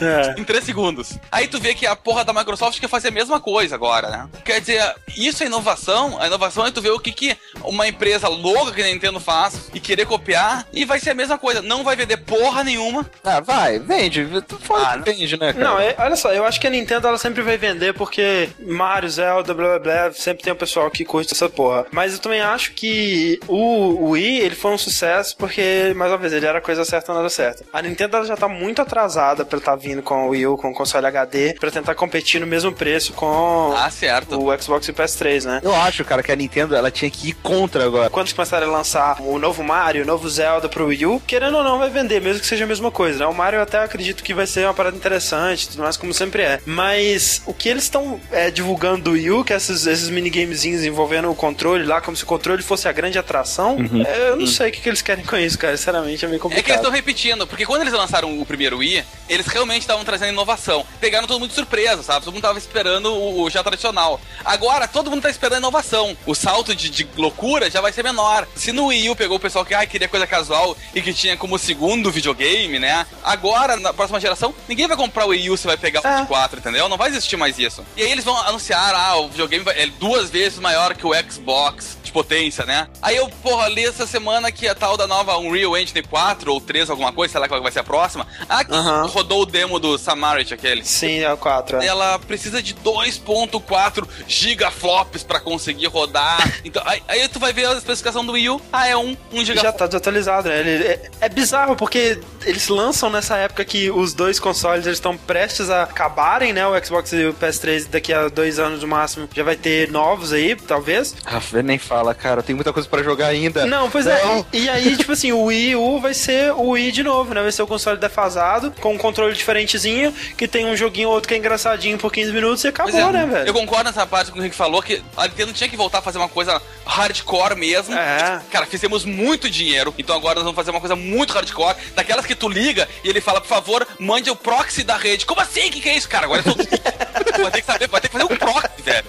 [0.00, 1.18] é, em 3 segundos.
[1.30, 4.28] Aí tu vê que a porra da Microsoft quer fazer a mesma coisa agora, né?
[4.44, 6.20] Quer dizer, isso é inovação.
[6.20, 9.70] A inovação é tu ver o que, que uma empresa louca que a Nintendo faz
[9.72, 11.62] e querer copiar e vai ser a mesma coisa.
[11.62, 13.08] Não vai vender porra nenhuma.
[13.24, 14.26] Ah, vai, vende.
[14.46, 15.64] Tu fala ah, que vende, né, cara?
[15.64, 19.08] Não, é, olha só, eu acho que a Nintendo ela sempre vai vender porque Mario,
[19.08, 21.86] Zelda, blá blá blá, sempre tem o um pessoal que curte essa porra.
[21.90, 26.32] Mas eu também acho que o Wii, ele foi um sucesso porque, mais uma vez,
[26.32, 27.64] ele era a coisa certa na hora certa.
[27.72, 30.56] A Nintendo ela já tá muito atrasada pra estar tá vindo com o Wii U,
[30.56, 34.38] com o console HD, pra tentar competir no mesmo preço com ah, certo.
[34.38, 35.60] o Xbox e o PS3, né?
[35.62, 38.10] Eu acho, cara, que a Nintendo ela tinha que ir contra agora.
[38.10, 41.56] Quando eles começarem a lançar o novo Mario, o novo Zelda pro Wii U, querendo
[41.56, 43.26] ou não, vai vender, mesmo que seja a mesma coisa, né?
[43.26, 46.42] O Mario eu até acredito que vai ser uma parada interessante, tudo mais como sempre
[46.42, 46.60] é.
[46.64, 50.84] Mas o que eles estão é, divulgando do Wii U, que é esses, esses minigamezinhos
[50.84, 54.02] envolvendo o controle lá, como se o controle fosse a grande atração, uhum.
[54.06, 54.46] é, eu não uhum.
[54.46, 55.76] sei o que, que, eles querem com isso, cara.
[55.76, 56.60] Sinceramente, é meio complicado.
[56.60, 60.04] É que eles estão repetindo, porque quando eles lançaram o primeiro Wii, eles realmente estavam
[60.04, 60.84] trazendo inovação.
[61.00, 62.24] Pegaram todo mundo de surpresa, sabe?
[62.24, 64.20] Todo mundo tava esperando o, o já tradicional.
[64.44, 66.16] Agora, todo mundo tá esperando inovação.
[66.26, 68.46] O salto de, de, loucura já vai ser menor.
[68.54, 71.36] Se no Wii U pegou o pessoal que ah, queria coisa casual e que tinha
[71.36, 73.06] como segundo videogame, né?
[73.22, 76.26] Agora, na próxima geração, ninguém vai comprar o Wii U se vai pegar o é.
[76.26, 76.88] 4, entendeu?
[76.88, 77.84] Não vai existir mais isso.
[77.96, 81.98] E aí eles vão anunciar, ah, o videogame é duas vezes maior que o Xbox
[82.02, 82.88] de potência, né?
[83.02, 86.60] Aí eu, porra, li essa semana que a tal da nova Unreal Engine 4 ou
[86.60, 88.26] 3, alguma coisa, sei lá qual vai ser a próxima.
[88.48, 89.06] Ah, uhum.
[89.06, 90.84] rodou o demo do Samarit, aquele.
[90.84, 91.80] Sim, é o 4.
[91.80, 91.86] É.
[91.86, 96.38] Ela precisa de 2.4 gigaflops pra conseguir rodar.
[96.64, 98.60] então, aí, aí, tu vai ver a especificação do Wii U.
[98.72, 99.64] Ah, é um, um gigaflop.
[99.64, 100.60] Já tá desatualizado, né?
[100.60, 105.70] Ele, é, é bizarro, porque eles lançam nessa época que os dois consoles estão prestes
[105.70, 106.66] a acabarem, né?
[106.66, 110.32] O Xbox e o PS3 daqui a dois anos no máximo já vai ter novos
[110.32, 111.14] aí, talvez.
[111.24, 112.42] Ah, nem fala, cara.
[112.42, 113.66] Tem muita coisa para jogar ainda.
[113.66, 114.22] Não, pois é.
[114.22, 114.38] não.
[114.38, 114.44] é.
[114.52, 117.42] E, e, aí, tipo assim, o Wii U vai ser o Wii de novo, né?
[117.42, 121.28] Vai ser o console defasado, com um controle diferentezinho, que tem um joguinho ou outro
[121.28, 123.48] que é engraçadinho por 15 minutos e acabou, é, né, velho?
[123.48, 126.02] Eu concordo nessa parte que o Rick falou, que a Nintendo tinha que voltar a
[126.02, 127.94] fazer uma coisa hardcore mesmo.
[127.94, 128.40] É.
[128.50, 132.34] Cara, fizemos muito dinheiro, então agora nós vamos fazer uma coisa muito hardcore, daquelas que
[132.34, 135.24] tu liga e ele fala, por favor, mande o proxy da rede.
[135.24, 135.68] Como assim?
[135.68, 136.26] O que, que é isso, cara?
[136.26, 136.62] Agora eu tô...
[137.42, 139.06] vai ter que saber, vai ter que fazer um proxy, velho.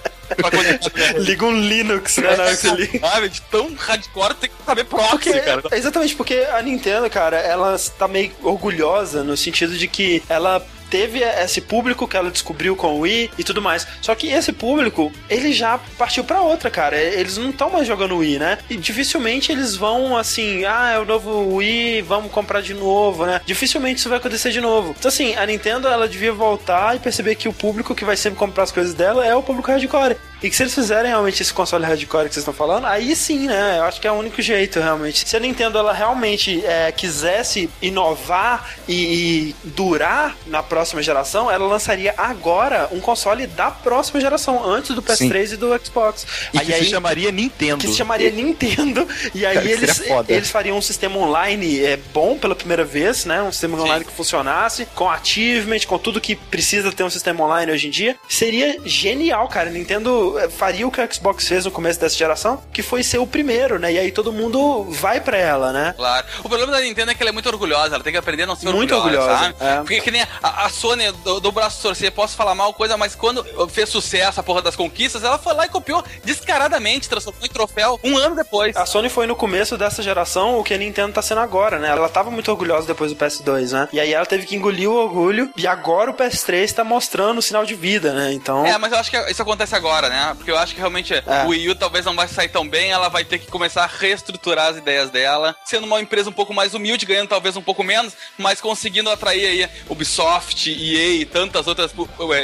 [1.18, 2.36] Liga um Linux, né?
[2.36, 2.98] Na hora que você.
[2.98, 5.62] Sabe, de tão hardcore tem que saber proxy, porque, cara.
[5.72, 11.20] Exatamente, porque a Nintendo, cara, ela tá meio orgulhosa no sentido de que ela teve
[11.20, 13.86] esse público que ela descobriu com o Wii e tudo mais.
[14.00, 16.96] Só que esse público, ele já partiu para outra, cara.
[16.96, 18.58] Eles não estão mais jogando Wii, né?
[18.68, 23.40] E dificilmente eles vão assim, ah, é o novo Wii, vamos comprar de novo, né?
[23.44, 24.94] Dificilmente isso vai acontecer de novo.
[24.98, 28.38] Então assim, a Nintendo ela devia voltar e perceber que o público que vai sempre
[28.38, 30.16] comprar as coisas dela é o público hardcore.
[30.42, 33.46] E que se eles fizerem realmente esse console hardcore que vocês estão falando, aí sim,
[33.46, 33.78] né?
[33.78, 35.28] Eu acho que é o único jeito, realmente.
[35.28, 41.66] Se a Nintendo ela realmente é, quisesse inovar e, e, durar na próxima geração, ela
[41.66, 45.54] lançaria agora um console da próxima geração, antes do PS3 sim.
[45.54, 46.26] e do Xbox.
[46.52, 47.78] E aí, que se chamaria Nintendo.
[47.78, 49.06] Que se chamaria Nintendo.
[49.34, 53.42] E aí Cara, eles, eles fariam um sistema online é, bom pela primeira vez, né?
[53.42, 53.84] Um sistema sim.
[53.84, 57.90] online que funcionasse, com achievement, com tudo que precisa ter um sistema online hoje em
[57.90, 58.16] dia.
[58.28, 59.70] Seria genial, cara.
[59.70, 63.18] Nintendo é, faria o que o Xbox fez no começo dessa geração, que foi ser
[63.18, 63.92] o primeiro, né?
[63.92, 65.94] E aí todo mundo vai pra ela, né?
[65.96, 66.26] Claro.
[66.40, 68.46] O problema da Nintendo é que ela é muito orgulhosa, ela tem que aprender a
[68.46, 69.72] não ser muito orgulhosa, orgulhosa sabe?
[69.72, 69.76] É.
[69.78, 73.14] Porque que nem a, a Sony do, do, braço torcer, posso falar mal coisa, mas
[73.14, 77.48] quando fez sucesso a porra das conquistas, ela foi lá e copiou descaradamente, transformou em
[77.48, 78.76] troféu um ano depois.
[78.76, 81.88] A Sony foi no começo dessa geração o que a Nintendo tá sendo agora, né?
[81.88, 83.88] Ela tava muito orgulhosa depois do PS2, né?
[83.92, 87.42] E aí ela teve que engolir o orgulho e agora o PS3 tá mostrando o
[87.42, 88.32] sinal de vida, né?
[88.32, 88.64] Então.
[88.64, 90.17] É, mas eu acho que isso acontece agora, né?
[90.18, 90.34] Né?
[90.34, 91.22] Porque eu acho que realmente é.
[91.44, 93.86] o Wii U talvez não vai sair tão bem, ela vai ter que começar a
[93.86, 97.82] reestruturar as ideias dela, sendo uma empresa um pouco mais humilde, ganhando talvez um pouco
[97.82, 101.92] menos, mas conseguindo atrair aí Ubisoft, EA e tantas outras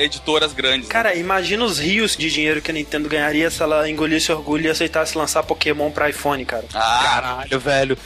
[0.00, 0.88] editoras grandes.
[0.88, 1.18] Cara, né?
[1.18, 5.16] imagina os rios de dinheiro que a Nintendo ganharia se ela engolisse orgulho e aceitasse
[5.16, 6.64] lançar Pokémon pra iPhone, cara.
[6.74, 7.98] Ah, caralho, velho.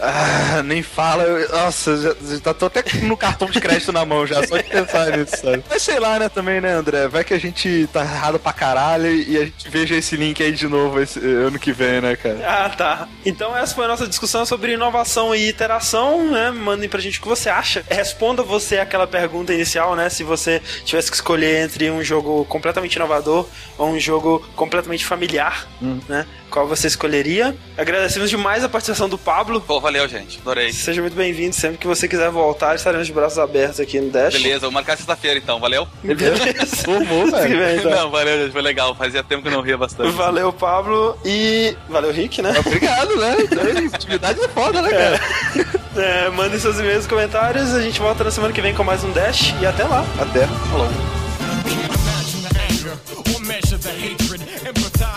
[0.00, 1.22] Ah, nem fala.
[1.22, 2.14] Eu, nossa, já,
[2.44, 5.64] já tô até no cartão de crédito na mão já, só de pensar nisso, sabe?
[5.68, 7.08] Mas sei lá, né, também, né, André?
[7.08, 10.52] Vai que a gente tá errado pra caralho e a gente veja esse link aí
[10.52, 12.38] de novo esse ano que vem, né, cara?
[12.44, 13.08] Ah, tá.
[13.24, 16.50] Então essa foi a nossa discussão sobre inovação e iteração, né?
[16.50, 17.84] Mandem pra gente o que você acha.
[17.88, 20.08] Responda você aquela pergunta inicial, né?
[20.08, 25.66] Se você tivesse que escolher entre um jogo completamente inovador ou um jogo completamente familiar,
[25.82, 26.00] hum.
[26.08, 26.26] né?
[26.54, 27.52] Qual você escolheria.
[27.76, 29.60] Agradecemos demais a participação do Pablo.
[29.60, 30.38] Pô, valeu, gente.
[30.38, 30.72] Adorei.
[30.72, 31.52] Seja muito bem-vindo.
[31.52, 34.34] Sempre que você quiser voltar, estaremos de braços abertos aqui no Dash.
[34.34, 35.88] Beleza, vou marcar sexta-feira então, valeu?
[36.00, 36.76] Beleza.
[36.84, 37.80] Formou, velho.
[37.80, 37.90] Então.
[37.90, 38.52] Não, valeu, gente.
[38.52, 38.94] Foi legal.
[38.94, 40.12] Fazia tempo que eu não ria bastante.
[40.12, 41.18] Valeu, Pablo.
[41.24, 42.54] E valeu, Rick, né?
[42.64, 43.36] Obrigado, né?
[43.92, 45.20] Atividade é foda, né, cara?
[45.96, 46.26] É.
[46.26, 47.74] É, mandem seus e-mails e comentários.
[47.74, 49.52] A gente volta na semana que vem com mais um Dash.
[49.60, 50.04] E até lá.
[50.20, 50.46] Até.
[50.70, 51.23] Falou.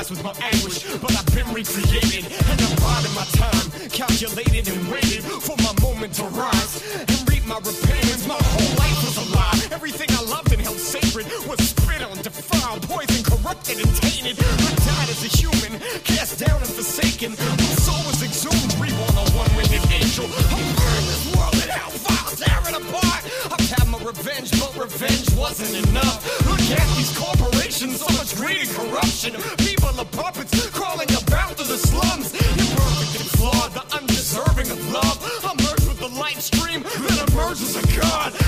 [0.09, 5.23] With my anguish, but I've been recreated and I'm biding my time, calculated and waited
[5.43, 8.25] for my moment to rise and reap my repentance.
[8.27, 9.59] My whole life was a lie.
[9.71, 14.39] Everything I loved and held sacred was spit on, defiled, poisoned, corrupted, and tainted.
[14.39, 17.35] I died as a human, cast down and forsaken.
[17.35, 20.25] My soul was exhumed, reborn a one-winged angel.
[20.31, 23.23] I'm burning this world in hellfire, tearing apart.
[23.51, 26.23] I've had my revenge, but revenge wasn't enough.
[26.47, 27.11] Look at these
[27.77, 29.33] corporations, so much greed and corruption.
[29.57, 32.33] People are puppets crawling about through the slums.
[32.33, 35.45] Imperfect and flawed, the undeserving of love.
[35.45, 38.46] I'm merged with the light stream that emerges a god.